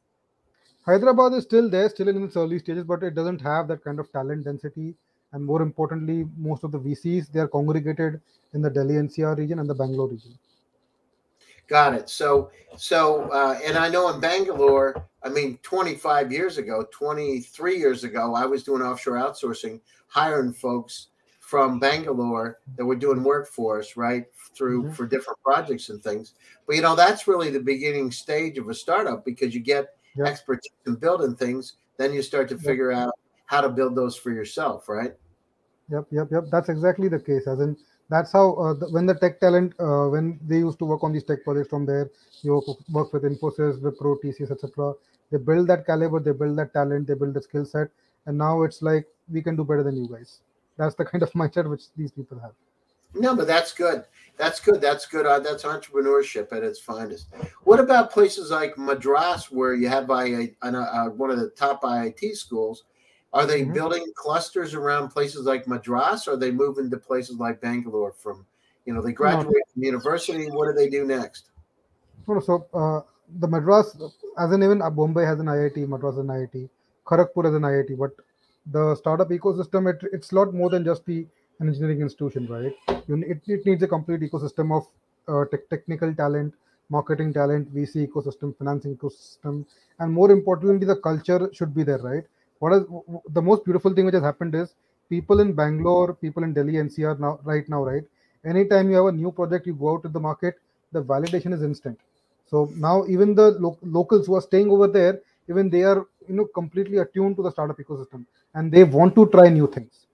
Hyderabad 0.86 1.34
is 1.34 1.44
still 1.44 1.70
there, 1.70 1.90
still 1.90 2.08
in 2.08 2.24
its 2.24 2.38
early 2.38 2.60
stages, 2.60 2.84
but 2.84 3.04
it 3.04 3.16
doesn't 3.16 3.42
have 3.42 3.68
that 3.68 3.84
kind 3.84 4.00
of 4.00 4.12
talent 4.12 4.46
density 4.46 4.96
and 5.36 5.44
more 5.46 5.62
importantly, 5.62 6.26
most 6.38 6.64
of 6.64 6.72
the 6.72 6.80
VCs 6.80 7.30
they 7.30 7.42
are 7.42 7.48
congregated 7.50 8.22
in 8.54 8.62
the 8.62 8.70
Delhi 8.70 8.94
NCR 8.96 9.38
region 9.38 9.60
and 9.60 9.70
the 9.70 9.76
Bangalore 9.76 10.08
region. 10.08 10.40
Got 11.68 11.94
it. 11.94 12.10
So, 12.10 12.52
so, 12.78 13.24
uh, 13.32 13.60
and 13.66 13.78
I 13.78 13.90
know 13.90 14.14
in 14.14 14.22
Bangalore, 14.22 15.06
I 15.24 15.28
mean, 15.28 15.58
25 15.62 16.32
years 16.32 16.58
ago, 16.58 16.88
23 16.90 17.78
years 17.78 18.06
ago, 18.06 18.34
I 18.34 18.46
was 18.46 18.64
doing 18.64 18.82
offshore 18.82 19.16
outsourcing, 19.16 19.82
hiring 20.08 20.54
folks 20.54 21.08
from 21.48 21.80
Bangalore 21.80 22.60
that 22.76 22.86
were 22.86 22.96
doing 22.96 23.24
work 23.24 23.48
for 23.48 23.80
us, 23.80 23.96
right, 23.96 24.26
through 24.56 24.84
mm-hmm. 24.84 24.94
for 24.94 25.06
different 25.06 25.40
projects 25.44 25.90
and 25.90 26.02
things. 26.04 26.34
But 26.66 26.76
you 26.76 26.82
know, 26.82 26.96
that's 26.96 27.28
really 27.28 27.50
the 27.50 27.60
beginning 27.60 28.12
stage 28.12 28.58
of 28.58 28.70
a 28.70 28.74
startup 28.74 29.24
because 29.24 29.54
you 29.54 29.62
get 29.62 29.96
yep. 30.16 30.28
expertise 30.28 30.72
in 30.88 30.96
building 30.96 31.36
things 31.36 31.74
then 31.98 32.14
you 32.14 32.22
start 32.22 32.50
to 32.50 32.58
figure 32.58 32.92
out 32.92 33.14
how 33.46 33.62
to 33.62 33.70
build 33.70 33.96
those 33.96 34.16
for 34.16 34.32
yourself, 34.32 34.90
right? 34.90 35.14
Yep, 35.90 36.08
yep, 36.12 36.28
yep. 36.32 36.44
That's 36.52 36.70
exactly 36.70 37.08
the 37.08 37.20
case. 37.20 37.48
As 37.48 37.60
in, 37.60 37.78
that's 38.10 38.32
how 38.32 38.54
uh, 38.56 38.74
the, 38.74 38.90
when 38.90 39.06
the 39.06 39.16
tech 39.16 39.40
talent, 39.40 39.74
uh, 39.80 40.08
when 40.08 40.40
they 40.46 40.58
used 40.58 40.80
to 40.80 40.86
work 40.86 41.04
on 41.04 41.14
these 41.14 41.24
tech 41.24 41.44
projects 41.44 41.70
from 41.70 41.86
there, 41.86 42.10
you 42.42 42.54
work, 42.54 42.78
work 42.92 43.14
with 43.14 43.24
Infosys, 43.24 43.80
Wipro, 43.80 44.18
TCS, 44.24 44.52
etc. 44.52 44.94
They 45.32 45.38
build 45.38 45.68
that 45.68 45.86
caliber, 45.86 46.20
they 46.20 46.32
build 46.32 46.58
that 46.58 46.74
talent, 46.74 47.08
they 47.08 47.14
build 47.14 47.34
the 47.34 47.42
skill 47.42 47.66
set, 47.66 47.90
and 48.26 48.38
now 48.38 48.64
it's 48.64 48.82
like 48.82 49.08
we 49.32 49.42
can 49.42 49.56
do 49.56 49.64
better 49.64 49.84
than 49.84 49.96
you 49.96 50.08
guys. 50.08 50.40
That's 50.78 50.96
the 50.96 51.06
kind 51.06 51.24
of 51.24 51.32
mindset 51.34 51.70
which 51.70 51.84
these 51.96 52.12
people 52.12 52.40
have. 52.40 52.52
No, 53.14 53.36
but 53.36 53.48
that's 53.48 53.72
good. 53.72 54.04
That's 54.38 54.60
good. 54.60 54.82
That's 54.82 55.06
good. 55.06 55.26
Uh, 55.26 55.40
that's 55.40 55.64
entrepreneurship 55.64 56.52
at 56.52 56.64
its 56.64 56.80
finest. 56.80 57.28
What 57.64 57.80
about 57.80 58.12
places 58.12 58.52
like 58.52 58.78
Madras, 58.78 59.50
where 59.50 59.74
you 59.74 59.88
have 59.88 60.12
I, 60.12 60.52
uh, 60.62 60.68
uh, 60.68 61.10
one 61.10 61.32
of 61.32 61.40
the 61.40 61.50
top 61.50 61.84
IIT 61.84 62.36
schools? 62.36 62.84
Are 63.32 63.46
they 63.46 63.64
Mhm. 63.64 63.74
building 63.74 64.06
clusters 64.16 64.74
around 64.74 65.10
places 65.10 65.46
like 65.46 65.68
Madras, 65.68 66.28
or 66.28 66.34
are 66.34 66.38
they 66.38 66.52
moving 66.52 66.90
to 66.90 66.98
places 66.98 67.38
like 67.38 67.62
Bangalore? 67.62 68.12
From 68.12 68.46
you 68.86 68.94
know, 68.94 69.02
they 69.02 69.14
graduate 69.14 69.64
from 69.74 69.84
university. 69.84 70.50
What 70.52 70.68
do 70.68 70.74
they 70.74 70.90
do 70.90 71.06
next? 71.06 71.50
No, 72.28 72.36
no, 72.36 72.40
so 72.40 72.68
uh, 72.74 73.02
the 73.40 73.48
Madras, 73.48 73.98
as 74.38 74.52
in 74.52 74.64
even 74.64 74.82
uh, 74.82 74.90
Bombay 74.90 75.26
has 75.26 75.40
an 75.40 75.48
IIT, 75.48 75.88
Madras 75.88 76.16
has 76.16 76.20
an 76.20 76.28
IIT, 76.28 76.70
Kharagpur 77.06 77.46
has 77.46 77.54
an 77.54 77.64
IIT, 77.64 77.98
but 77.98 78.12
the 78.72 78.96
startup 78.96 79.30
ecosystem, 79.30 79.92
it, 79.94 80.08
it's 80.12 80.32
a 80.32 80.36
lot 80.36 80.54
more 80.54 80.70
than 80.70 80.84
just 80.84 81.06
the 81.06 81.26
an 81.60 81.68
engineering 81.70 82.02
institution, 82.02 82.48
right? 82.48 82.74
You, 83.08 83.24
it, 83.24 83.42
it 83.48 83.66
needs 83.66 83.82
a 83.84 83.88
complete 83.88 84.20
ecosystem 84.22 84.76
of 84.76 84.88
uh, 85.28 85.46
tech 85.50 85.70
technical 85.70 86.14
talent, 86.14 86.54
marketing 86.90 87.34
talent, 87.34 87.70
VC 87.70 88.08
ecosystem, 88.08 88.58
financing 88.58 88.98
ecosystem, 88.98 89.66
and 90.00 90.12
more 90.12 90.32
importantly, 90.32 90.86
the 90.86 90.98
culture 90.98 91.50
should 91.54 91.74
be 91.74 91.84
there, 91.84 92.00
right? 92.00 92.24
What 92.60 92.74
is 92.74 92.84
the 93.30 93.42
most 93.42 93.64
beautiful 93.64 93.94
thing 93.94 94.06
which 94.06 94.14
has 94.16 94.24
happened 94.24 94.56
is 94.56 94.76
people 95.10 95.40
in 95.40 95.54
Bangalore, 95.54 96.14
people 96.14 96.44
in 96.44 96.54
Delhi 96.54 96.78
NCR 96.78 97.18
now, 97.18 97.40
right 97.44 97.68
now, 97.70 97.84
right? 97.84 98.04
Anytime 98.46 98.90
you 98.90 98.98
have 98.98 99.06
a 99.06 99.12
new 99.12 99.32
project, 99.32 99.66
you 99.66 99.74
go 99.74 99.94
out 99.94 100.04
to 100.04 100.10
the 100.10 100.20
market, 100.20 100.60
the 100.92 101.02
validation 101.04 101.54
is 101.54 101.64
instant. 101.64 102.00
So 102.48 102.72
now 102.76 103.06
even 103.08 103.36
the 103.36 103.52
lo- 103.52 103.78
locals 103.82 104.28
who 104.28 104.36
are 104.36 104.42
staying 104.42 104.70
over 104.70 104.88
there, 104.88 105.22
even 105.50 105.70
they 105.70 105.84
are 105.84 106.06
you 106.28 106.36
know 106.36 106.46
completely 106.46 106.98
attuned 106.98 107.36
to 107.36 107.44
the 107.44 107.52
startup 107.52 107.78
ecosystem 107.78 108.26
and 108.54 108.72
they 108.72 108.84
want 108.84 109.16
to 109.16 109.28
try 109.28 109.48
new 109.50 109.68
things 109.68 110.06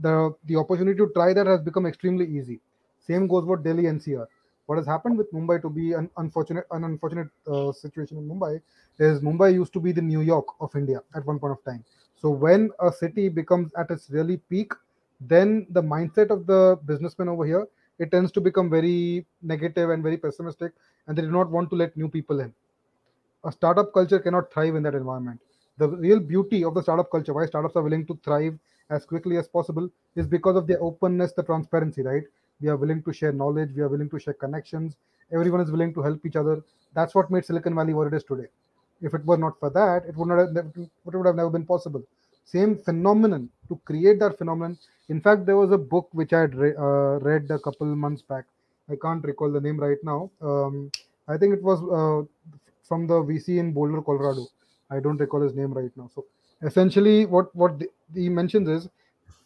the 0.00 0.34
the 0.46 0.56
opportunity 0.56 0.96
to 0.96 1.10
try 1.14 1.32
that 1.32 1.46
has 1.46 1.60
become 1.60 1.86
extremely 1.86 2.26
easy. 2.26 2.60
Same 3.06 3.26
goes 3.26 3.44
for 3.44 3.56
Delhi 3.56 3.84
NCR. 3.84 4.26
What 4.66 4.78
has 4.78 4.86
happened 4.86 5.18
with 5.18 5.30
Mumbai 5.32 5.60
to 5.62 5.68
be 5.68 5.92
an 5.92 6.08
unfortunate 6.16 6.66
an 6.70 6.84
unfortunate 6.84 7.28
uh, 7.46 7.72
situation 7.72 8.18
in 8.18 8.28
Mumbai 8.28 8.60
is 8.98 9.20
Mumbai 9.20 9.52
used 9.52 9.72
to 9.74 9.80
be 9.80 9.92
the 9.92 10.02
New 10.02 10.20
York 10.20 10.46
of 10.60 10.74
India 10.74 11.02
at 11.14 11.26
one 11.26 11.38
point 11.38 11.52
of 11.52 11.64
time. 11.64 11.84
So 12.16 12.30
when 12.30 12.70
a 12.80 12.92
city 12.92 13.28
becomes 13.28 13.72
at 13.74 13.90
its 13.90 14.08
really 14.10 14.36
peak, 14.48 14.72
then 15.20 15.66
the 15.70 15.82
mindset 15.82 16.30
of 16.30 16.46
the 16.46 16.78
businessman 16.86 17.28
over 17.28 17.44
here 17.44 17.66
it 17.98 18.10
tends 18.10 18.32
to 18.32 18.40
become 18.40 18.70
very 18.70 19.26
negative 19.42 19.90
and 19.90 20.02
very 20.02 20.16
pessimistic, 20.16 20.72
and 21.06 21.16
they 21.16 21.22
do 21.22 21.30
not 21.30 21.50
want 21.50 21.70
to 21.70 21.76
let 21.76 21.96
new 21.96 22.08
people 22.08 22.40
in 22.40 22.52
a 23.44 23.52
startup 23.52 23.92
culture 23.92 24.18
cannot 24.18 24.52
thrive 24.52 24.74
in 24.74 24.82
that 24.84 24.94
environment. 24.94 25.40
The 25.78 25.88
real 25.88 26.20
beauty 26.20 26.64
of 26.64 26.74
the 26.74 26.82
startup 26.82 27.10
culture, 27.10 27.32
why 27.32 27.46
startups 27.46 27.76
are 27.76 27.82
willing 27.82 28.06
to 28.06 28.18
thrive 28.24 28.58
as 28.90 29.04
quickly 29.04 29.36
as 29.36 29.48
possible, 29.48 29.88
is 30.16 30.26
because 30.26 30.56
of 30.56 30.66
their 30.66 30.82
openness, 30.82 31.32
the 31.32 31.42
transparency, 31.42 32.02
right? 32.02 32.24
We 32.60 32.68
are 32.68 32.76
willing 32.76 33.02
to 33.04 33.12
share 33.12 33.32
knowledge, 33.32 33.70
we 33.74 33.82
are 33.82 33.88
willing 33.88 34.10
to 34.10 34.18
share 34.18 34.34
connections, 34.34 34.96
everyone 35.32 35.60
is 35.60 35.70
willing 35.70 35.94
to 35.94 36.02
help 36.02 36.24
each 36.26 36.36
other. 36.36 36.62
That's 36.94 37.14
what 37.14 37.30
made 37.30 37.44
Silicon 37.44 37.74
Valley 37.74 37.94
what 37.94 38.08
it 38.08 38.14
is 38.14 38.24
today. 38.24 38.48
If 39.00 39.14
it 39.14 39.24
were 39.24 39.38
not 39.38 39.58
for 39.58 39.70
that, 39.70 40.04
it 40.06 40.16
would 40.16 40.28
not 40.28 40.38
have, 40.38 40.56
it 40.56 40.90
would 41.04 41.26
have 41.26 41.36
never 41.36 41.50
been 41.50 41.66
possible. 41.66 42.02
Same 42.44 42.76
phenomenon 42.76 43.48
to 43.68 43.80
create 43.84 44.20
that 44.20 44.36
phenomenon. 44.38 44.78
In 45.08 45.20
fact, 45.20 45.46
there 45.46 45.56
was 45.56 45.72
a 45.72 45.78
book 45.78 46.08
which 46.12 46.32
I 46.32 46.40
had 46.40 46.54
re- 46.54 46.76
uh, 46.76 47.18
read 47.28 47.50
a 47.50 47.58
couple 47.58 47.86
months 47.86 48.22
back. 48.22 48.44
I 48.90 48.96
can't 49.00 49.24
recall 49.24 49.50
the 49.50 49.60
name 49.60 49.78
right 49.78 49.98
now. 50.02 50.30
Um, 50.40 50.90
I 51.28 51.36
think 51.38 51.54
it 51.54 51.62
was 51.62 51.80
uh, 51.82 52.26
from 52.82 53.06
the 53.06 53.14
VC 53.14 53.58
in 53.58 53.72
Boulder, 53.72 54.02
Colorado. 54.02 54.46
I 54.90 55.00
don't 55.00 55.16
recall 55.18 55.40
his 55.40 55.54
name 55.54 55.72
right 55.72 55.90
now. 55.96 56.10
So 56.14 56.26
essentially, 56.62 57.26
what 57.26 57.54
what 57.54 57.80
he 58.14 58.28
mentions 58.28 58.68
is 58.68 58.88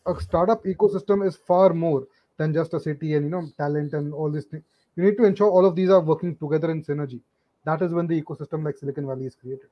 a 0.07 0.21
startup 0.21 0.65
ecosystem 0.65 1.27
is 1.27 1.37
far 1.37 1.73
more 1.73 2.07
than 2.37 2.53
just 2.53 2.75
a 2.75 2.81
city 2.81 3.15
and 3.15 3.25
you 3.27 3.31
know 3.31 3.47
talent 3.57 3.93
and 3.93 4.13
all 4.13 4.31
these 4.31 4.45
things. 4.45 4.65
You 4.97 5.05
need 5.05 5.17
to 5.19 5.25
ensure 5.25 5.51
all 5.51 5.67
of 5.67 5.77
these 5.77 5.91
are 5.91 6.01
working 6.01 6.37
together 6.37 6.71
in 6.71 6.83
synergy. 6.83 7.21
That 7.65 7.83
is 7.83 7.93
when 7.93 8.07
the 8.07 8.21
ecosystem 8.21 8.65
like 8.65 8.77
Silicon 8.77 9.07
Valley 9.07 9.27
is 9.27 9.35
created. 9.35 9.69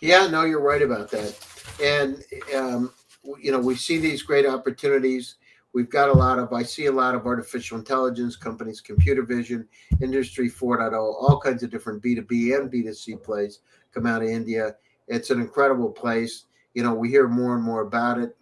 Yeah, 0.00 0.26
no, 0.26 0.44
you're 0.44 0.62
right 0.62 0.82
about 0.82 1.10
that. 1.10 1.38
And 1.82 2.22
um, 2.54 2.92
you 3.40 3.52
know, 3.52 3.58
we 3.58 3.74
see 3.74 3.98
these 3.98 4.22
great 4.22 4.46
opportunities. 4.46 5.36
We've 5.74 5.90
got 5.90 6.08
a 6.08 6.12
lot 6.12 6.38
of. 6.38 6.52
I 6.52 6.62
see 6.62 6.86
a 6.86 6.92
lot 6.92 7.14
of 7.14 7.26
artificial 7.26 7.78
intelligence 7.78 8.36
companies, 8.36 8.80
computer 8.80 9.22
vision, 9.22 9.68
industry 10.00 10.50
4.0, 10.50 10.92
all 10.94 11.40
kinds 11.40 11.62
of 11.62 11.70
different 11.70 12.02
B2B 12.02 12.56
and 12.56 12.72
B2C 12.72 13.22
plays 13.22 13.60
come 13.92 14.06
out 14.06 14.22
of 14.22 14.28
India. 14.28 14.76
It's 15.08 15.30
an 15.30 15.40
incredible 15.40 15.90
place. 15.90 16.46
You 16.74 16.82
know, 16.82 16.94
we 16.94 17.10
hear 17.10 17.28
more 17.28 17.54
and 17.54 17.62
more 17.62 17.82
about 17.82 18.18
it. 18.18 18.36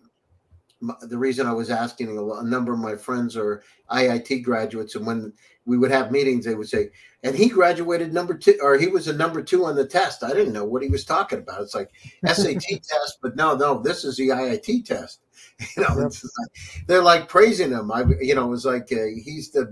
The 1.02 1.18
reason 1.18 1.46
I 1.46 1.52
was 1.52 1.70
asking 1.70 2.16
a, 2.18 2.42
number 2.42 2.74
of 2.74 2.78
my 2.78 2.96
friends 2.96 3.36
are 3.36 3.62
IIT 3.90 4.44
graduates, 4.44 4.94
and 4.94 5.06
when 5.06 5.32
we 5.64 5.78
would 5.78 5.90
have 5.90 6.12
meetings, 6.12 6.44
they 6.44 6.54
would 6.54 6.68
say, 6.68 6.90
and 7.22 7.34
he 7.34 7.48
graduated 7.48 8.12
number 8.12 8.34
two, 8.34 8.58
or 8.62 8.76
he 8.76 8.86
was 8.86 9.08
a 9.08 9.12
number 9.12 9.42
two 9.42 9.64
on 9.64 9.74
the 9.74 9.86
test. 9.86 10.22
I 10.22 10.32
didn't 10.32 10.52
know 10.52 10.66
what 10.66 10.82
he 10.82 10.88
was 10.88 11.04
talking 11.04 11.38
about. 11.38 11.62
It's 11.62 11.74
like 11.74 11.90
SAT 12.24 12.62
test, 12.68 13.18
but 13.22 13.36
no, 13.36 13.56
no, 13.56 13.80
this 13.80 14.04
is 14.04 14.16
the 14.16 14.28
IIT 14.28 14.84
test. 14.84 15.20
You 15.76 15.82
know, 15.82 15.96
Yep. 15.98 16.06
it's 16.06 16.24
like, 16.24 16.86
they're 16.86 17.02
like 17.02 17.28
praising 17.28 17.70
him. 17.70 17.90
I, 17.90 18.04
you 18.20 18.34
know, 18.34 18.46
it 18.46 18.50
was 18.50 18.64
like 18.66 18.92
uh, 18.92 19.06
he's 19.24 19.50
the 19.50 19.64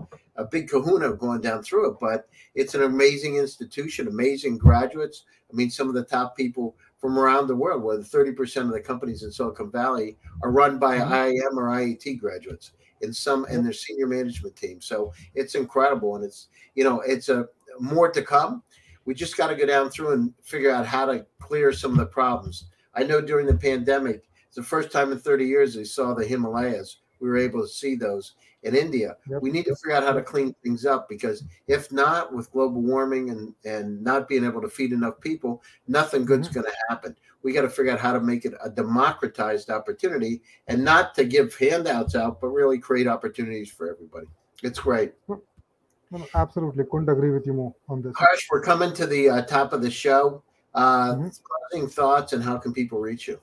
uh, 0.00 0.42
a 0.42 0.44
big 0.44 0.68
Kahuna 0.68 1.12
going 1.14 1.40
down 1.40 1.62
through 1.62 1.90
it. 1.90 1.96
But 2.00 2.28
it's 2.54 2.74
an 2.74 2.82
amazing 2.82 3.36
institution, 3.36 4.08
amazing 4.08 4.58
graduates. 4.58 5.24
I 5.52 5.56
mean, 5.56 5.70
some 5.70 5.88
of 5.88 5.94
the 5.94 6.04
top 6.04 6.36
people 6.36 6.76
from 6.98 7.18
around 7.18 7.46
the 7.46 7.56
world, 7.56 7.82
where 7.82 8.02
thirty 8.02 8.32
percent 8.32 8.66
of 8.66 8.72
the 8.72 8.80
companies 8.80 9.22
in 9.22 9.30
Silicon 9.30 9.70
Valley 9.70 10.16
are 10.42 10.50
run 10.50 10.78
by 10.78 10.98
Mhm. 10.98 11.10
IIM 11.10 11.56
or 11.56 11.68
IIT 11.68 12.18
graduates 12.20 12.72
in 13.02 13.12
some 13.12 13.44
and 13.44 13.64
their 13.64 13.72
senior 13.72 14.06
management 14.08 14.56
team. 14.56 14.80
So 14.80 15.12
it's 15.34 15.54
incredible, 15.54 16.16
and 16.16 16.24
it's 16.24 16.48
you 16.74 16.84
know 16.84 17.00
it's 17.00 17.28
a 17.28 17.48
more 17.80 18.10
to 18.10 18.22
come. 18.22 18.62
We 19.04 19.14
just 19.14 19.36
got 19.36 19.46
to 19.46 19.54
go 19.56 19.64
down 19.64 19.88
through 19.90 20.12
and 20.12 20.34
figure 20.42 20.70
out 20.70 20.84
how 20.84 21.06
to 21.06 21.24
clear 21.40 21.72
some 21.72 21.92
of 21.92 21.98
the 21.98 22.06
problems. 22.06 22.66
I 22.94 23.04
know 23.04 23.20
during 23.22 23.46
the 23.46 23.56
pandemic, 23.56 24.27
it's 24.48 24.56
the 24.56 24.62
first 24.62 24.90
time 24.90 25.12
in 25.12 25.18
30 25.18 25.44
years 25.44 25.76
we 25.76 25.84
saw 25.84 26.14
the 26.14 26.26
Himalayas. 26.26 26.98
We 27.20 27.28
were 27.28 27.36
able 27.36 27.60
to 27.62 27.68
see 27.68 27.94
those 27.96 28.34
in 28.62 28.74
India. 28.74 29.16
Yep. 29.28 29.42
We 29.42 29.50
need 29.50 29.64
to 29.66 29.76
figure 29.76 29.96
out 29.96 30.04
how 30.04 30.12
to 30.12 30.22
clean 30.22 30.54
things 30.62 30.86
up 30.86 31.08
because 31.08 31.44
if 31.66 31.92
not, 31.92 32.32
with 32.32 32.50
global 32.50 32.80
warming 32.80 33.30
and 33.30 33.54
and 33.64 34.02
not 34.02 34.28
being 34.28 34.44
able 34.44 34.60
to 34.62 34.68
feed 34.68 34.92
enough 34.92 35.20
people, 35.20 35.62
nothing 35.86 36.24
good's 36.24 36.48
going 36.48 36.66
to 36.66 36.76
happen. 36.88 37.14
We 37.42 37.52
got 37.52 37.62
to 37.62 37.68
figure 37.70 37.92
out 37.92 38.00
how 38.00 38.12
to 38.12 38.20
make 38.20 38.44
it 38.44 38.54
a 38.62 38.70
democratized 38.70 39.70
opportunity 39.70 40.42
and 40.66 40.84
not 40.84 41.14
to 41.16 41.24
give 41.24 41.54
handouts 41.56 42.14
out, 42.14 42.40
but 42.40 42.48
really 42.48 42.78
create 42.78 43.06
opportunities 43.06 43.70
for 43.70 43.90
everybody. 43.90 44.26
It's 44.62 44.78
great. 44.80 45.12
No, 45.28 46.26
absolutely, 46.34 46.84
couldn't 46.90 47.08
agree 47.10 47.30
with 47.30 47.46
you 47.46 47.52
more 47.52 47.74
on 47.88 48.00
this. 48.02 48.14
Harsh, 48.16 48.46
we're 48.50 48.62
coming 48.62 48.92
to 48.94 49.06
the 49.06 49.28
uh, 49.28 49.42
top 49.42 49.72
of 49.72 49.82
the 49.82 49.90
show. 49.90 50.42
Uh, 50.74 51.14
Mhm. 51.14 51.40
Closing 51.70 51.88
thoughts 51.88 52.32
and 52.32 52.42
how 52.42 52.56
can 52.58 52.72
people 52.72 52.98
reach 53.00 53.28
you? 53.28 53.40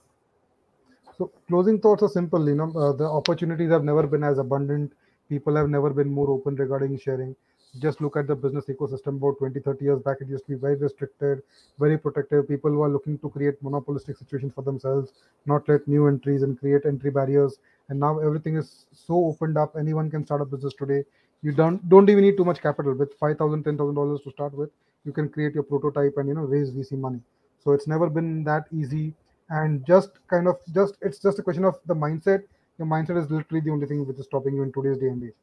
So 1.17 1.31
closing 1.47 1.79
thoughts 1.79 2.03
are 2.03 2.09
simple. 2.09 2.47
You 2.47 2.55
know, 2.55 2.71
uh, 2.75 2.93
the 2.93 3.05
opportunities 3.05 3.69
have 3.71 3.83
never 3.83 4.05
been 4.07 4.23
as 4.23 4.37
abundant. 4.37 4.93
People 5.29 5.55
have 5.55 5.69
never 5.69 5.89
been 5.89 6.09
more 6.11 6.29
open 6.29 6.55
regarding 6.55 6.97
sharing. 6.99 7.35
Just 7.79 7.99
look 7.99 8.15
at 8.15 8.27
the 8.27 8.35
business 8.35 8.65
ecosystem 8.65 9.17
about 9.17 9.37
20, 9.39 9.59
30 9.59 9.85
years 9.85 9.99
back. 10.01 10.17
It 10.21 10.29
used 10.29 10.45
to 10.45 10.51
be 10.51 10.57
very 10.57 10.75
restricted, 10.75 11.41
very 11.79 11.97
protective. 11.97 12.47
People 12.47 12.71
were 12.71 12.87
looking 12.89 13.17
to 13.19 13.29
create 13.29 13.61
monopolistic 13.61 14.17
situations 14.17 14.53
for 14.53 14.61
themselves, 14.61 15.13
not 15.45 15.67
let 15.67 15.87
new 15.87 16.07
entries 16.07 16.43
and 16.43 16.57
create 16.59 16.85
entry 16.85 17.11
barriers. 17.11 17.59
And 17.89 17.99
now 17.99 18.19
everything 18.19 18.55
is 18.55 18.85
so 18.93 19.25
opened 19.25 19.57
up. 19.57 19.75
Anyone 19.77 20.09
can 20.09 20.25
start 20.25 20.41
a 20.41 20.45
business 20.45 20.73
today. 20.73 21.03
You 21.41 21.51
don't 21.51 21.87
don't 21.89 22.09
even 22.09 22.23
need 22.23 22.37
too 22.37 22.45
much 22.45 22.61
capital. 22.61 22.93
With 22.93 23.13
five 23.15 23.37
thousand, 23.37 23.63
ten 23.63 23.77
thousand 23.77 23.95
dollars 23.95 24.21
to 24.21 24.31
start 24.31 24.53
with, 24.53 24.69
you 25.03 25.11
can 25.11 25.29
create 25.29 25.53
your 25.53 25.63
prototype 25.63 26.15
and 26.17 26.29
you 26.29 26.35
know 26.35 26.47
raise 26.55 26.69
VC 26.71 26.95
money. 26.95 27.21
So 27.63 27.71
it's 27.73 27.87
never 27.87 28.09
been 28.09 28.43
that 28.45 28.67
easy 28.71 29.13
and 29.49 29.85
just 29.85 30.11
kind 30.29 30.47
of 30.47 30.57
just 30.73 30.95
it's 31.01 31.19
just 31.19 31.39
a 31.39 31.43
question 31.43 31.65
of 31.65 31.75
the 31.85 31.93
mindset. 31.95 32.43
Your 32.77 32.87
mindset 32.87 33.17
is 33.23 33.29
literally 33.31 33.61
the 33.61 33.71
only 33.71 33.87
thing 33.87 34.05
which 34.05 34.17
is 34.19 34.25
stopping 34.25 34.55
you 34.55 34.63
in 34.63 34.71
today's 34.73 34.97
day 34.97 35.07
and 35.07 35.23
age. 35.23 35.33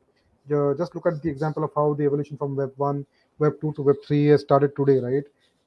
Ju- 0.48 0.74
just 0.76 0.94
look 0.94 1.06
at 1.06 1.22
the 1.22 1.28
example 1.30 1.64
of 1.64 1.70
how 1.74 1.94
the 1.94 2.04
evolution 2.04 2.36
from 2.36 2.56
web 2.56 2.72
1 2.76 3.06
web 3.38 3.60
2 3.60 3.72
to 3.74 3.82
web 3.82 3.96
3 4.06 4.26
has 4.26 4.40
started 4.42 4.74
today 4.76 4.98
right? 4.98 5.24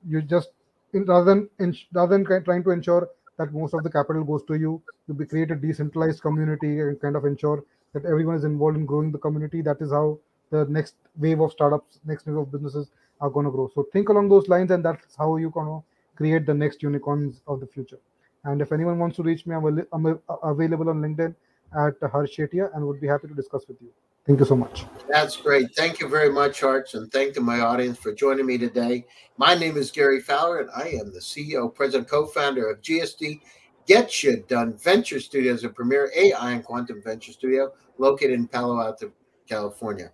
You 0.08 0.22
just 0.22 0.50
in, 0.94 1.06
rather 1.06 1.26
than 1.26 1.50
in, 1.60 1.76
rather 1.94 2.18
than 2.18 2.26
trying 2.44 2.64
to 2.64 2.72
ensure 2.72 3.10
that 3.38 3.54
most 3.54 3.74
of 3.74 3.84
the 3.84 3.90
capital 3.90 4.24
goes 4.24 4.44
to 4.44 4.56
you 4.56 4.82
you 5.08 5.26
create 5.26 5.52
a 5.52 5.56
decentralized 5.56 6.22
community 6.22 6.80
and 6.80 7.00
kind 7.02 7.16
of 7.16 7.26
ensure 7.26 7.64
that 7.94 8.06
everyone 8.06 8.36
is 8.36 8.44
involved 8.44 8.78
in 8.78 8.86
growing 8.86 9.12
the 9.12 9.18
community. 9.18 9.62
That 9.62 9.82
is 9.82 9.92
how 9.92 10.20
the 10.52 10.66
next 10.66 10.96
wave 11.18 11.40
of 11.42 11.52
startups 11.52 12.00
next 12.06 12.26
wave 12.28 12.38
of 12.38 12.52
businesses 12.52 12.92
are 13.22 13.30
going 13.30 13.46
to 13.46 13.52
grow. 13.52 13.70
So 13.74 13.84
think 13.94 14.10
along 14.10 14.30
those 14.30 14.48
lines 14.50 14.72
and 14.72 14.84
that's 14.84 15.16
how 15.16 15.38
you 15.38 15.52
can 15.52 15.82
create 16.16 16.46
the 16.46 16.54
next 16.54 16.84
unicorns 16.84 17.42
of 17.48 17.60
the 17.60 17.68
future. 17.68 18.00
And 18.46 18.62
if 18.62 18.72
anyone 18.72 19.00
wants 19.00 19.18
to 19.18 19.24
reach 19.24 19.46
me, 19.46 19.56
I'm, 19.56 19.86
I'm 19.92 20.20
available 20.44 20.90
on 20.90 21.02
LinkedIn 21.02 21.36
at 21.76 22.10
Harsh 22.10 22.38
Shetia 22.38 22.74
and 22.76 22.86
would 22.88 23.02
be 23.02 23.08
happy 23.08 23.28
to 23.28 23.34
discuss 23.34 23.68
with 23.68 23.82
you. 23.82 23.90
Thank 24.26 24.40
you 24.40 24.46
so 24.46 24.56
much. 24.56 24.86
That's 25.08 25.36
great. 25.36 25.76
Thank 25.76 26.00
you 26.00 26.08
very 26.08 26.32
much, 26.32 26.62
Harsh, 26.62 26.96
and 26.96 27.12
thank 27.12 27.36
to 27.36 27.42
my 27.42 27.60
audience 27.60 27.98
for 28.00 28.12
joining 28.12 28.48
me 28.48 28.58
today. 28.58 29.06
My 29.38 29.54
name 29.54 29.78
is 29.78 29.92
Gary 29.92 30.20
Fowler, 30.20 30.62
and 30.62 30.70
I 30.76 30.90
am 31.00 31.14
the 31.14 31.20
CEO, 31.20 31.74
President, 31.74 32.10
co-founder 32.10 32.68
of 32.68 32.82
GSD 32.82 33.42
Get 33.86 34.12
Shit 34.12 34.48
Done 34.48 34.74
Venture 34.78 35.20
Studios, 35.20 35.64
a 35.64 35.70
premier 35.70 36.12
AI 36.16 36.54
and 36.54 36.64
quantum 36.64 37.04
venture 37.04 37.32
studio 37.34 37.72
located 38.00 38.32
in 38.32 38.48
Palo 38.48 38.82
Alto, 38.82 39.12
California. 39.48 40.12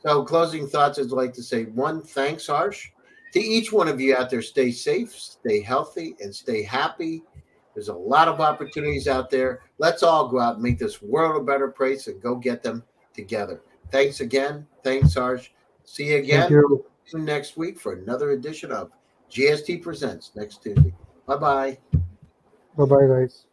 So, 0.00 0.22
closing 0.22 0.66
thoughts, 0.66 0.98
I'd 0.98 1.06
like 1.06 1.32
to 1.34 1.42
say 1.42 1.64
one, 1.64 2.02
thanks, 2.02 2.46
Harsh. 2.46 2.90
To 3.32 3.40
each 3.40 3.72
one 3.72 3.88
of 3.88 4.00
you 4.00 4.14
out 4.14 4.28
there, 4.28 4.42
stay 4.42 4.70
safe, 4.70 5.14
stay 5.14 5.62
healthy, 5.62 6.14
and 6.20 6.34
stay 6.34 6.62
happy. 6.62 7.22
There's 7.76 7.88
a 7.88 7.94
lot 7.94 8.26
of 8.26 8.40
opportunities 8.40 9.06
out 9.06 9.28
there. 9.28 9.60
Let's 9.76 10.02
all 10.02 10.28
go 10.28 10.40
out 10.40 10.54
and 10.54 10.62
make 10.62 10.78
this 10.78 11.02
world 11.02 11.42
a 11.42 11.44
better 11.44 11.68
place 11.68 12.06
and 12.06 12.22
go 12.22 12.34
get 12.34 12.62
them 12.62 12.82
together. 13.12 13.60
Thanks 13.92 14.20
again. 14.20 14.66
Thanks, 14.82 15.12
Harsh. 15.12 15.50
See 15.84 16.08
you 16.08 16.16
again 16.16 16.50
you. 16.50 16.86
next 17.12 17.58
week 17.58 17.78
for 17.78 17.92
another 17.92 18.30
edition 18.30 18.72
of 18.72 18.90
GSD 19.30 19.82
Presents 19.82 20.32
next 20.34 20.62
Tuesday. 20.62 20.94
Bye 21.26 21.36
bye. 21.36 21.78
Bye 22.78 22.84
bye, 22.86 23.06
guys. 23.06 23.45